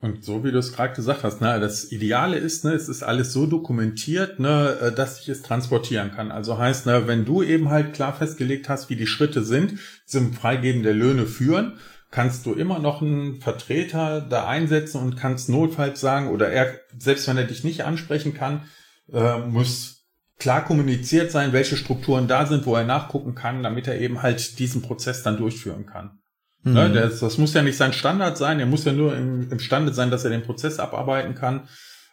[0.02, 3.04] Und so wie du es gerade gesagt hast, ne, das Ideale ist, ne, es ist
[3.04, 6.32] alles so dokumentiert, ne, äh, dass ich es transportieren kann.
[6.32, 10.32] Also heißt, ne, wenn du eben halt klar festgelegt hast, wie die Schritte sind zum
[10.32, 11.74] Freigeben der Löhne führen,
[12.10, 17.28] kannst du immer noch einen Vertreter da einsetzen und kannst notfalls sagen, oder er, selbst
[17.28, 18.64] wenn er dich nicht ansprechen kann,
[19.12, 24.00] äh, muss klar kommuniziert sein, welche Strukturen da sind, wo er nachgucken kann, damit er
[24.00, 26.18] eben halt diesen Prozess dann durchführen kann.
[26.64, 26.72] Mhm.
[26.74, 29.92] Ne, das, das, muss ja nicht sein Standard sein, er muss ja nur im, imstande
[29.92, 31.68] sein, dass er den Prozess abarbeiten kann.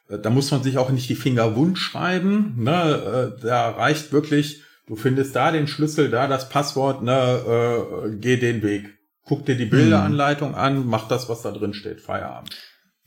[0.10, 2.56] Äh, da muss man sich auch nicht die Finger wund schreiben.
[2.58, 3.36] Ne?
[3.38, 7.12] Äh, da reicht wirklich, du findest da den Schlüssel, da das Passwort, ne?
[7.12, 8.98] äh, geh den Weg.
[9.24, 12.50] Guck dir die Bilderanleitung an, mach das, was da drin steht, Feierabend.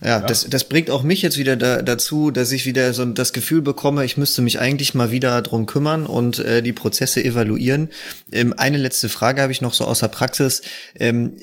[0.02, 3.04] Ja, ja, Das, das bringt auch mich jetzt wieder da, dazu, dass ich wieder so
[3.04, 7.24] das Gefühl bekomme, ich müsste mich eigentlich mal wieder drum kümmern und äh, die Prozesse
[7.24, 7.90] evaluieren.
[8.32, 10.62] Ähm, eine letzte Frage habe ich noch so aus der Praxis.
[10.98, 11.36] Ähm,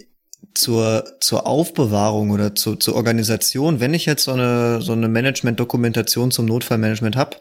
[0.53, 6.31] zur, zur Aufbewahrung oder zu, zur Organisation, wenn ich jetzt so eine, so eine Management-Dokumentation
[6.31, 7.37] zum Notfallmanagement habe,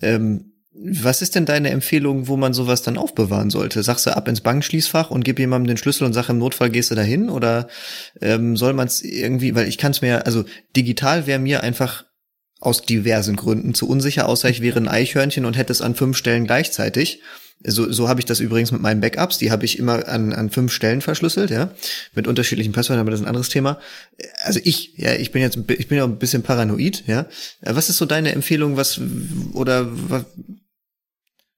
[0.00, 3.82] ähm, was ist denn deine Empfehlung, wo man sowas dann aufbewahren sollte?
[3.82, 6.90] Sagst du ab ins Bankschließfach und gib jemandem den Schlüssel und sag im Notfall gehst
[6.90, 7.30] du dahin?
[7.30, 7.68] Oder
[8.20, 10.44] ähm, soll man es irgendwie, weil ich kann es mir, also
[10.76, 12.04] digital wäre mir einfach
[12.60, 16.16] aus diversen Gründen zu unsicher, außer ich wäre ein Eichhörnchen und hätte es an fünf
[16.16, 17.20] Stellen gleichzeitig.
[17.64, 19.38] So, so habe ich das übrigens mit meinen Backups.
[19.38, 21.70] Die habe ich immer an, an fünf Stellen verschlüsselt, ja,
[22.14, 23.80] mit unterschiedlichen Passwörtern, aber das ist ein anderes Thema.
[24.42, 27.26] Also ich, ja, ich bin jetzt, ich bin ja ein bisschen paranoid, ja.
[27.62, 29.00] Was ist so deine Empfehlung, was
[29.54, 30.26] oder was,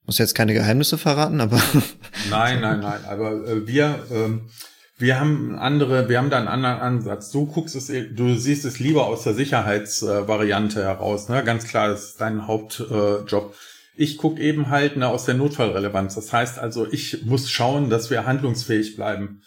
[0.09, 1.61] muss jetzt keine Geheimnisse verraten, aber.
[2.31, 3.01] nein, nein, nein.
[3.07, 4.49] Aber äh, wir, ähm,
[4.97, 7.29] wir haben andere, wir haben da einen anderen Ansatz.
[7.29, 11.29] Du guckst es, du siehst es lieber aus der Sicherheitsvariante äh, heraus.
[11.29, 11.43] Ne?
[11.43, 13.53] Ganz klar, das ist dein Hauptjob.
[13.53, 16.15] Äh, ich gucke eben halt ne, aus der Notfallrelevanz.
[16.15, 19.43] Das heißt also, ich muss schauen, dass wir handlungsfähig bleiben.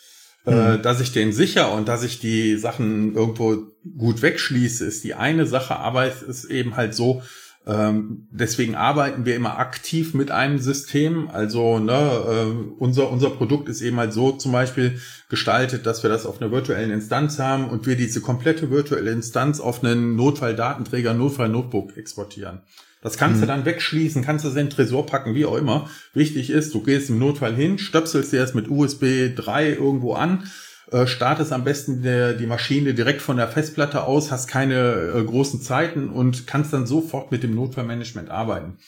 [0.46, 0.82] Äh, mhm.
[0.82, 3.56] dass ich den sicher und dass ich die Sachen irgendwo
[3.98, 7.22] gut wegschließe, ist die eine Sache, aber es ist eben halt so,
[7.64, 11.28] ähm, deswegen arbeiten wir immer aktiv mit einem System.
[11.28, 16.10] Also ne, äh, unser, unser Produkt ist eben halt so zum Beispiel gestaltet, dass wir
[16.10, 21.14] das auf einer virtuellen Instanz haben und wir diese komplette virtuelle Instanz auf einen Notfalldatenträger,
[21.14, 22.62] Notfall-Notebook exportieren.
[23.00, 23.40] Das kannst mhm.
[23.42, 25.88] du dann wegschließen, kannst du es in den Tresor packen, wie auch immer.
[26.14, 30.44] Wichtig ist, du gehst im Notfall hin, stöpselst dir das mit USB 3 irgendwo an
[30.90, 35.24] äh, startest am besten der, die Maschine direkt von der Festplatte aus, hast keine äh,
[35.24, 38.78] großen Zeiten und kannst dann sofort mit dem Notfallmanagement arbeiten.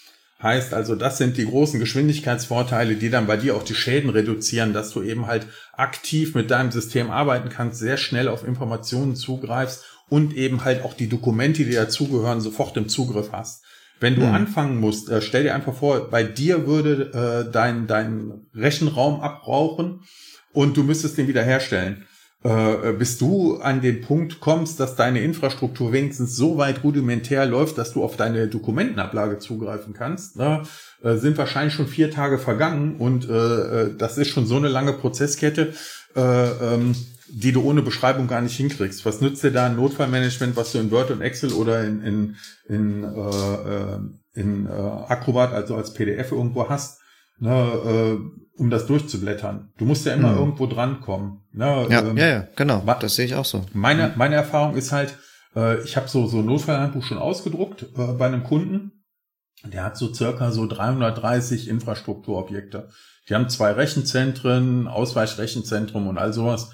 [0.43, 4.75] Heißt also, das sind die großen Geschwindigkeitsvorteile, die dann bei dir auch die Schäden reduzieren,
[4.75, 9.85] dass du eben halt aktiv mit deinem System arbeiten kannst, sehr schnell auf Informationen zugreifst
[10.11, 13.65] und eben halt auch die Dokumente, die dazugehören, sofort im Zugriff hast.
[14.01, 14.35] Wenn du mhm.
[14.35, 20.01] anfangen musst, äh, stell dir einfach vor, bei dir würde äh, dein, dein Rechenraum abbrauchen
[20.55, 22.07] und du müsstest den wiederherstellen.
[22.45, 27.79] Äh, bis du an den Punkt kommst, dass deine Infrastruktur wenigstens so weit rudimentär läuft,
[27.79, 30.63] dass du auf deine Dokumentenablage zugreifen kannst, ne,
[31.03, 34.69] äh, sind wahrscheinlich schon vier Tage vergangen und äh, äh das ist schon so eine
[34.69, 35.73] lange Prozesskette,
[36.15, 36.95] äh, ähm,
[37.29, 39.07] die du ohne Beschreibung gar nicht hinkriegst.
[39.07, 42.37] Was nützt dir da ein Notfallmanagement, was du in Word und Excel oder in, in,
[42.69, 43.99] in, äh, äh
[44.35, 47.01] in äh, Acrobat, also als PDF irgendwo hast?
[47.39, 49.73] Ne, äh, um das durchzublättern.
[49.79, 50.39] Du musst ja immer hm.
[50.39, 51.41] irgendwo drankommen.
[51.53, 51.87] Ne?
[51.91, 52.83] Ja, ähm, ja, ja, genau.
[53.01, 53.65] Das sehe ich auch so.
[53.73, 55.19] Meine, meine Erfahrung ist halt,
[55.57, 58.93] äh, ich habe so so ein Notfallhandbuch schon ausgedruckt äh, bei einem Kunden.
[59.65, 62.91] Der hat so circa so 330 Infrastrukturobjekte.
[63.29, 66.71] Die haben zwei Rechenzentren, Ausweichrechenzentrum und all sowas.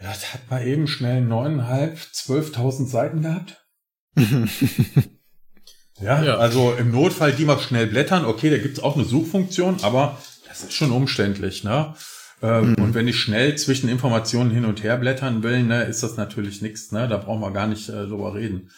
[0.00, 3.66] Ja, das hat mal eben schnell neuneinhalb, zwölftausend Seiten gehabt.
[6.00, 8.26] Ja, ja, also im Notfall die mal schnell blättern.
[8.26, 11.64] Okay, da gibt's auch eine Suchfunktion, aber das ist schon umständlich.
[11.64, 11.94] Ne?
[12.42, 12.84] Ähm, mhm.
[12.84, 16.60] Und wenn ich schnell zwischen Informationen hin und her blättern will, ne, ist das natürlich
[16.60, 16.92] nichts.
[16.92, 17.08] Ne?
[17.08, 18.70] Da brauchen wir gar nicht äh, drüber reden.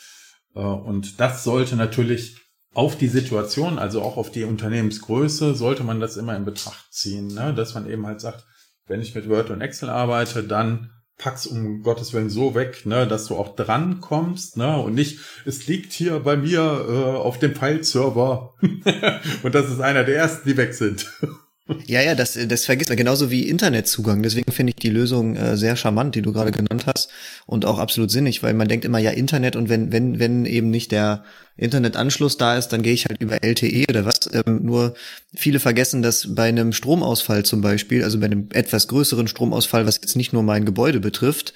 [0.54, 2.36] Äh, und das sollte natürlich
[2.72, 7.28] auf die Situation, also auch auf die Unternehmensgröße, sollte man das immer in Betracht ziehen,
[7.28, 7.52] ne?
[7.52, 8.44] dass man eben halt sagt,
[8.86, 13.06] wenn ich mit Word und Excel arbeite, dann pack's um Gottes Willen so weg, ne,
[13.06, 17.38] dass du auch dran kommst, ne, und nicht, es liegt hier bei mir äh, auf
[17.38, 18.54] dem File-Server
[19.42, 21.12] und das ist einer der ersten, die weg sind.
[21.86, 22.96] Ja, ja, das, das vergisst man.
[22.96, 24.22] Genauso wie Internetzugang.
[24.22, 27.10] Deswegen finde ich die Lösung äh, sehr charmant, die du gerade genannt hast
[27.44, 30.70] und auch absolut sinnig, weil man denkt immer ja Internet und wenn wenn wenn eben
[30.70, 31.24] nicht der
[31.58, 34.30] Internetanschluss da ist, dann gehe ich halt über LTE oder was.
[34.32, 34.94] Ähm, nur
[35.34, 39.96] viele vergessen, dass bei einem Stromausfall zum Beispiel, also bei einem etwas größeren Stromausfall, was
[39.96, 41.52] jetzt nicht nur mein Gebäude betrifft,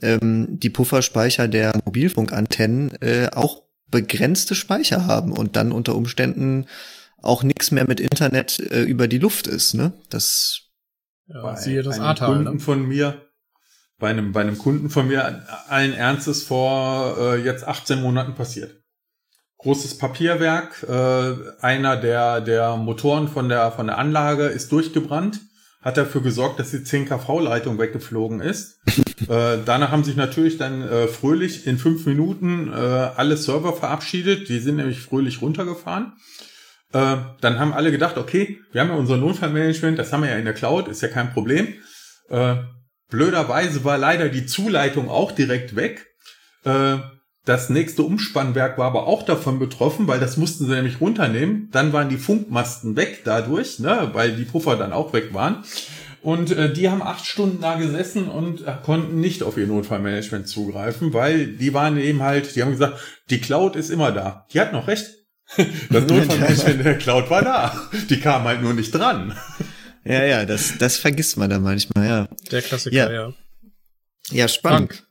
[0.00, 6.66] ähm, die Pufferspeicher der Mobilfunkantennen äh, auch begrenzte Speicher haben und dann unter Umständen
[7.26, 9.92] auch nichts mehr mit Internet äh, über die Luft ist, ne?
[10.10, 10.66] Das
[11.28, 12.60] ja, bei siehe das einem Ahrtal, Kunden ne?
[12.60, 13.26] von mir,
[13.98, 18.82] bei einem, bei einem Kunden von mir allen Ernstes vor äh, jetzt 18 Monaten passiert.
[19.58, 25.40] Großes Papierwerk, äh, einer der, der Motoren von der, von der Anlage ist durchgebrannt,
[25.80, 28.80] hat dafür gesorgt, dass die 10 kV-Leitung weggeflogen ist.
[29.28, 34.48] äh, danach haben sich natürlich dann äh, fröhlich in fünf Minuten äh, alle Server verabschiedet,
[34.48, 36.12] die sind nämlich fröhlich runtergefahren.
[36.96, 40.38] Äh, dann haben alle gedacht, okay, wir haben ja unser Notfallmanagement, das haben wir ja
[40.38, 41.74] in der Cloud, ist ja kein Problem.
[42.30, 42.56] Äh,
[43.10, 46.06] blöderweise war leider die Zuleitung auch direkt weg.
[46.64, 46.96] Äh,
[47.44, 51.68] das nächste Umspannwerk war aber auch davon betroffen, weil das mussten sie nämlich runternehmen.
[51.70, 55.64] Dann waren die Funkmasten weg dadurch, ne, weil die Puffer dann auch weg waren.
[56.22, 61.12] Und äh, die haben acht Stunden da gesessen und konnten nicht auf ihr Notfallmanagement zugreifen,
[61.12, 64.46] weil die waren eben halt, die haben gesagt, die Cloud ist immer da.
[64.52, 65.25] Die hat noch recht.
[65.90, 67.88] Das Notfallmanagement der Cloud war da.
[68.10, 69.36] Die kam halt nur nicht dran.
[70.04, 72.28] Ja, ja, das, das vergisst man dann manchmal, ja.
[72.50, 73.12] Der Klassiker, ja.
[73.12, 73.32] Ja,
[74.30, 75.06] ja spannend.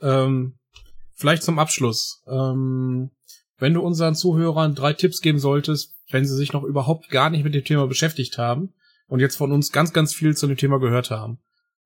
[0.00, 0.58] Ähm,
[1.14, 2.22] vielleicht zum Abschluss.
[2.28, 3.10] Ähm,
[3.58, 7.44] wenn du unseren Zuhörern drei Tipps geben solltest, wenn sie sich noch überhaupt gar nicht
[7.44, 8.74] mit dem Thema beschäftigt haben
[9.08, 11.38] und jetzt von uns ganz, ganz viel zu dem Thema gehört haben,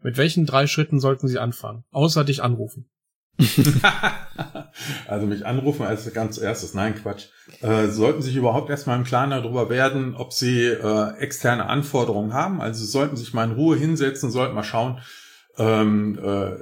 [0.02, 1.84] mit welchen drei Schritten sollten sie anfangen?
[1.90, 2.90] Außer dich anrufen.
[5.08, 7.26] also mich anrufen als ganz erstes, nein Quatsch.
[7.60, 12.60] Äh, sollten sich überhaupt erstmal im Klaren darüber werden, ob sie äh, externe Anforderungen haben.
[12.60, 15.00] Also sollten sich mal in Ruhe hinsetzen, sollten mal schauen,
[15.58, 16.52] ähm, äh,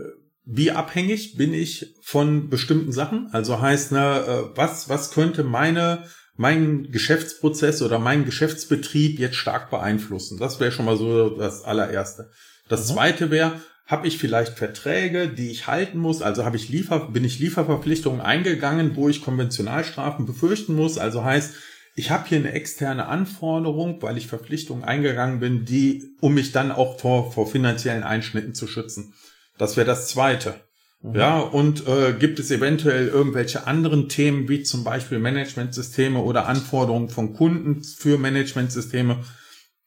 [0.44, 3.28] wie abhängig bin ich von bestimmten Sachen.
[3.32, 6.04] Also heißt, ne, äh, was, was könnte meine
[6.40, 10.38] mein Geschäftsprozess oder mein Geschäftsbetrieb jetzt stark beeinflussen.
[10.38, 12.30] Das wäre schon mal so das allererste.
[12.70, 12.94] Das mhm.
[12.94, 13.60] zweite wäre,
[13.90, 16.22] habe ich vielleicht Verträge, die ich halten muss?
[16.22, 20.96] Also habe ich Liefer, bin ich Lieferverpflichtungen eingegangen, wo ich Konventionalstrafen befürchten muss?
[20.96, 21.54] Also heißt,
[21.96, 26.70] ich habe hier eine externe Anforderung, weil ich Verpflichtungen eingegangen bin, die, um mich dann
[26.70, 29.12] auch vor, vor finanziellen Einschnitten zu schützen.
[29.58, 30.54] Das wäre das Zweite.
[31.02, 31.14] Mhm.
[31.16, 37.08] Ja, und äh, gibt es eventuell irgendwelche anderen Themen, wie zum Beispiel Managementsysteme oder Anforderungen
[37.08, 39.24] von Kunden für Managementsysteme,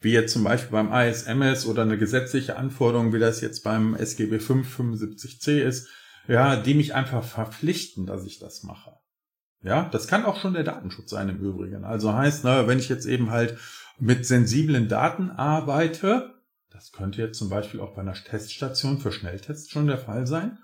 [0.03, 4.37] wie jetzt zum Beispiel beim ASMS oder eine gesetzliche Anforderung, wie das jetzt beim SGB
[4.37, 5.89] 575c ist,
[6.27, 8.91] ja, die mich einfach verpflichten, dass ich das mache.
[9.61, 11.85] Ja, das kann auch schon der Datenschutz sein im Übrigen.
[11.85, 13.57] Also heißt, ne, wenn ich jetzt eben halt
[13.97, 16.33] mit sensiblen Daten arbeite,
[16.69, 20.57] das könnte jetzt zum Beispiel auch bei einer Teststation für Schnelltests schon der Fall sein.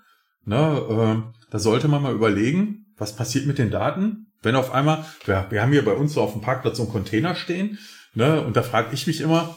[0.44, 5.04] Ne, äh, da sollte man mal überlegen, was passiert mit den Daten, wenn auf einmal,
[5.24, 7.78] wir, wir haben hier bei uns so auf dem Parkplatz so einen Container stehen,
[8.14, 8.40] Ne?
[8.42, 9.56] Und da frage ich mich immer,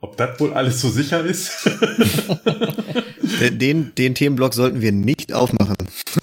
[0.00, 1.68] ob das wohl alles so sicher ist.
[3.50, 5.76] den, den Themenblock sollten wir nicht aufmachen.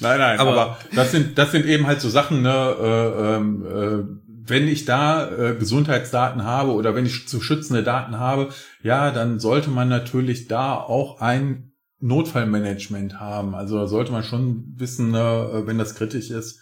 [0.00, 3.66] nein, nein, aber, aber, das sind das sind eben halt so Sachen, ne, äh, ähm,
[3.66, 4.04] äh,
[4.44, 8.48] wenn ich da äh, Gesundheitsdaten habe oder wenn ich zu schützende Daten habe,
[8.82, 13.54] ja, dann sollte man natürlich da auch ein Notfallmanagement haben.
[13.54, 16.61] Also sollte man schon wissen, ne, wenn das kritisch ist,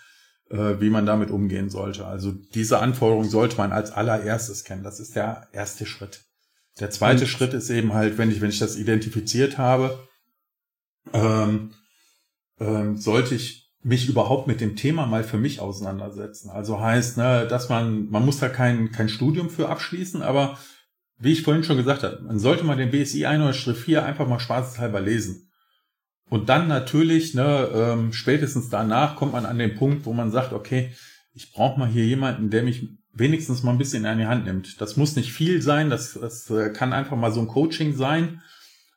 [0.50, 2.06] äh, wie man damit umgehen sollte.
[2.06, 4.82] Also diese Anforderung sollte man als allererstes kennen.
[4.82, 6.24] Das ist der erste Schritt.
[6.78, 9.98] Der zweite Und Schritt ist eben halt, wenn ich, wenn ich das identifiziert habe,
[11.12, 11.72] ähm,
[12.58, 16.50] ähm, sollte ich mich überhaupt mit dem Thema mal für mich auseinandersetzen.
[16.50, 20.58] Also heißt, ne, dass man, man muss da kein, kein Studium für abschließen, aber
[21.18, 25.00] wie ich vorhin schon gesagt habe, man sollte mal den BSI 104 einfach mal spaßeshalber
[25.00, 25.49] lesen.
[26.30, 30.52] Und dann natürlich, ne, ähm, spätestens danach kommt man an den Punkt, wo man sagt,
[30.52, 30.92] okay,
[31.34, 34.80] ich brauche mal hier jemanden, der mich wenigstens mal ein bisschen in die Hand nimmt.
[34.80, 38.40] Das muss nicht viel sein, das, das äh, kann einfach mal so ein Coaching sein.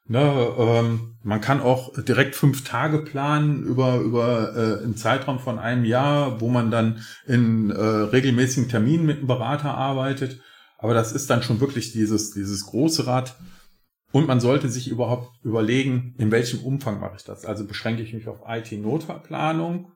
[0.05, 0.21] Ne,
[0.59, 5.85] ähm, man kann auch direkt fünf Tage planen über, über äh, einen Zeitraum von einem
[5.85, 10.39] Jahr, wo man dann in äh, regelmäßigen Terminen mit einem Berater arbeitet.
[10.77, 13.37] Aber das ist dann schon wirklich dieses, dieses große Rad.
[14.13, 17.45] Und man sollte sich überhaupt überlegen, in welchem Umfang mache ich das.
[17.45, 19.91] Also beschränke ich mich auf IT-Notfallplanung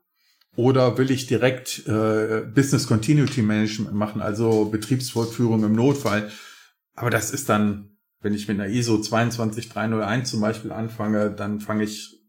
[0.55, 6.31] Oder will ich direkt äh, Business Continuity Management machen, also Betriebsfortführung im Notfall?
[6.95, 11.83] Aber das ist dann, wenn ich mit einer ISO 22301 zum Beispiel anfange, dann fange
[11.83, 12.19] ich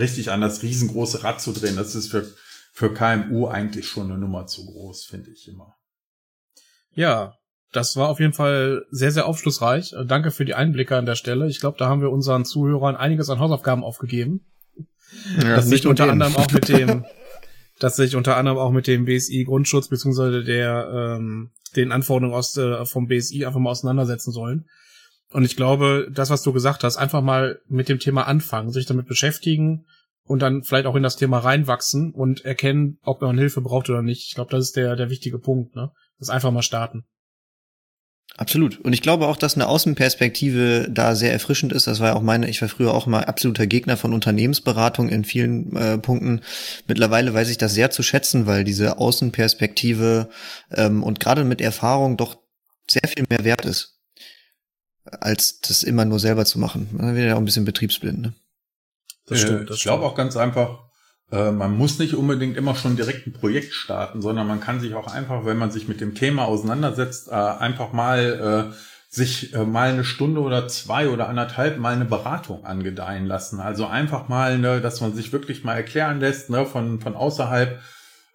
[0.00, 1.76] richtig an, das riesengroße Rad zu drehen.
[1.76, 2.26] Das ist für,
[2.72, 5.76] für KMU eigentlich schon eine Nummer zu groß, finde ich immer.
[6.94, 7.35] Ja,
[7.72, 9.94] das war auf jeden Fall sehr, sehr aufschlussreich.
[10.06, 11.48] Danke für die Einblicke an der Stelle.
[11.48, 14.46] Ich glaube, da haben wir unseren Zuhörern einiges an Hausaufgaben aufgegeben.
[15.40, 17.04] Ja, das sich unter anderem auch mit dem
[17.78, 20.88] dass sich unter anderem auch mit dem BSI Grundschutz beziehungsweise der
[21.18, 24.66] ähm, den Anforderungen aus äh, vom BSI einfach mal auseinandersetzen sollen.
[25.30, 28.86] Und ich glaube, das, was du gesagt hast, einfach mal mit dem Thema anfangen, sich
[28.86, 29.84] damit beschäftigen
[30.22, 34.02] und dann vielleicht auch in das Thema reinwachsen und erkennen, ob man Hilfe braucht oder
[34.02, 34.28] nicht.
[34.28, 35.90] Ich glaube, das ist der der wichtige Punkt, ne?
[36.18, 37.04] Das einfach mal starten.
[38.38, 38.78] Absolut.
[38.80, 41.86] Und ich glaube auch, dass eine Außenperspektive da sehr erfrischend ist.
[41.86, 45.24] Das war ja auch meine, ich war früher auch mal absoluter Gegner von Unternehmensberatung in
[45.24, 46.42] vielen äh, Punkten.
[46.86, 50.28] Mittlerweile weiß ich das sehr zu schätzen, weil diese Außenperspektive
[50.70, 52.36] ähm, und gerade mit Erfahrung doch
[52.90, 54.00] sehr viel mehr wert ist,
[55.04, 56.88] als das immer nur selber zu machen.
[56.92, 58.20] Man wird ja auch ein bisschen betriebsblind.
[58.20, 58.34] Ne?
[59.26, 59.70] Das stimmt.
[59.70, 60.85] Das ich glaube auch ganz einfach,
[61.30, 64.94] äh, man muss nicht unbedingt immer schon direkt ein Projekt starten, sondern man kann sich
[64.94, 68.76] auch einfach, wenn man sich mit dem Thema auseinandersetzt, äh, einfach mal äh,
[69.08, 73.60] sich mal eine Stunde oder zwei oder anderthalb mal eine Beratung angedeihen lassen.
[73.60, 77.80] Also einfach mal, ne, dass man sich wirklich mal erklären lässt, ne, von, von außerhalb,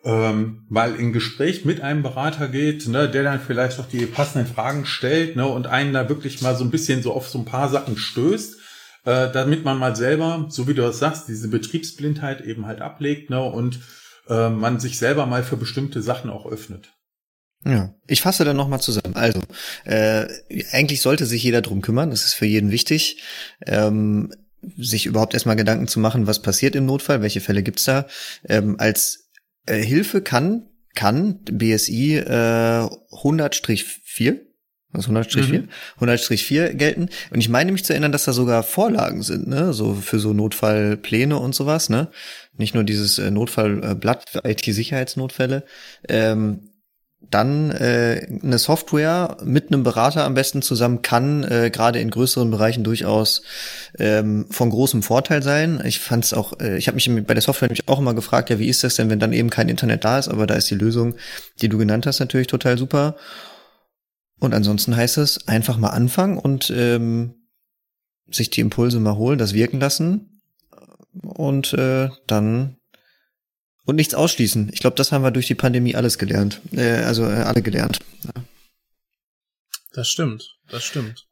[0.04, 4.52] ähm, mal in Gespräch mit einem Berater geht, ne, der dann vielleicht auch die passenden
[4.52, 7.46] Fragen stellt ne, und einen da wirklich mal so ein bisschen so auf so ein
[7.46, 8.61] paar Sachen stößt
[9.06, 13.30] äh, damit man mal selber, so wie du das sagst, diese Betriebsblindheit eben halt ablegt
[13.30, 13.80] ne, und
[14.28, 16.94] äh, man sich selber mal für bestimmte Sachen auch öffnet.
[17.64, 19.16] Ja, ich fasse dann nochmal zusammen.
[19.16, 19.40] Also,
[19.86, 20.28] äh,
[20.72, 23.22] eigentlich sollte sich jeder drum kümmern, das ist für jeden wichtig,
[23.68, 24.34] ähm,
[24.78, 28.08] sich überhaupt erstmal Gedanken zu machen, was passiert im Notfall, welche Fälle gibt's da.
[28.48, 29.30] Ähm, als
[29.66, 34.40] äh, Hilfe kann, kann BSI äh, 100-4
[34.94, 35.62] was 100-4?
[35.62, 35.70] Mhm.
[36.00, 37.10] 100-4 gelten.
[37.32, 39.74] Und ich meine mich zu erinnern, dass da sogar Vorlagen sind, ne?
[39.74, 42.10] So für so Notfallpläne und sowas, ne?
[42.58, 45.64] Nicht nur dieses äh, Notfallblatt für IT-Sicherheitsnotfälle.
[46.08, 46.72] Ähm,
[47.30, 52.50] dann äh, eine Software mit einem Berater am besten zusammen kann äh, gerade in größeren
[52.50, 53.44] Bereichen durchaus
[54.00, 55.82] ähm, von großem Vorteil sein.
[55.86, 58.50] Ich fand es auch, äh, ich habe mich bei der Software nämlich auch immer gefragt,
[58.50, 60.30] ja, wie ist das denn, wenn dann eben kein Internet da ist?
[60.30, 61.16] Aber da ist die Lösung,
[61.62, 63.16] die du genannt hast, natürlich total super.
[64.42, 67.36] Und ansonsten heißt es einfach mal anfangen und ähm,
[68.28, 70.42] sich die Impulse mal holen, das wirken lassen
[71.22, 72.78] und äh, dann
[73.86, 74.72] und nichts ausschließen.
[74.74, 76.60] Ich glaube, das haben wir durch die Pandemie alles gelernt.
[76.72, 78.00] Äh, also äh, alle gelernt.
[78.24, 78.44] Ja.
[79.94, 81.28] Das stimmt, das stimmt.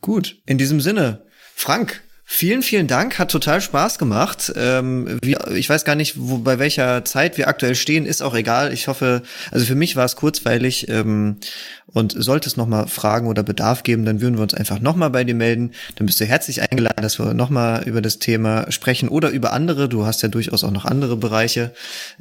[0.00, 4.52] Gut, in diesem Sinne, Frank, Vielen, vielen Dank, hat total Spaß gemacht.
[4.54, 8.34] Ähm, wie, ich weiß gar nicht, wo, bei welcher Zeit wir aktuell stehen, ist auch
[8.34, 8.70] egal.
[8.74, 11.38] Ich hoffe, also für mich war es kurzweilig ähm,
[11.86, 15.24] und sollte es nochmal Fragen oder Bedarf geben, dann würden wir uns einfach nochmal bei
[15.24, 15.72] dir melden.
[15.96, 19.88] Dann bist du herzlich eingeladen, dass wir nochmal über das Thema sprechen oder über andere.
[19.88, 21.72] Du hast ja durchaus auch noch andere Bereiche,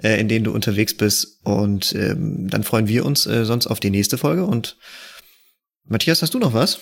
[0.02, 1.42] äh, in denen du unterwegs bist.
[1.44, 4.46] Und ähm, dann freuen wir uns äh, sonst auf die nächste Folge.
[4.46, 4.78] Und
[5.84, 6.80] Matthias, hast du noch was?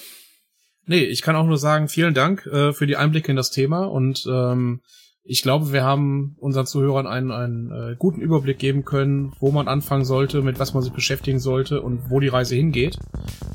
[0.88, 3.86] Nee, ich kann auch nur sagen, vielen Dank äh, für die Einblicke in das Thema
[3.86, 4.82] und ähm,
[5.28, 9.68] ich glaube, wir haben unseren Zuhörern einen, einen äh, guten Überblick geben können, wo man
[9.68, 13.00] anfangen sollte, mit was man sich beschäftigen sollte und wo die Reise hingeht.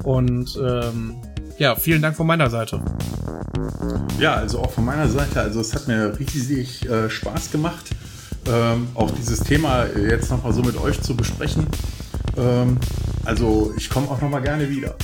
[0.03, 1.22] Und ähm,
[1.59, 2.83] ja, vielen Dank von meiner Seite.
[4.18, 7.91] Ja, also auch von meiner Seite, also es hat mir riesig äh, Spaß gemacht,
[8.49, 11.68] ähm, auch dieses Thema jetzt nochmal so mit euch zu besprechen.
[12.37, 12.78] Ähm,
[13.24, 14.97] also ich komme auch nochmal gerne wieder.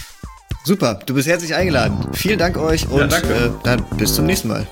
[0.67, 1.97] Super, du bist herzlich eingeladen.
[2.12, 4.67] Vielen Dank euch und ja, äh, dann bis zum nächsten Mal.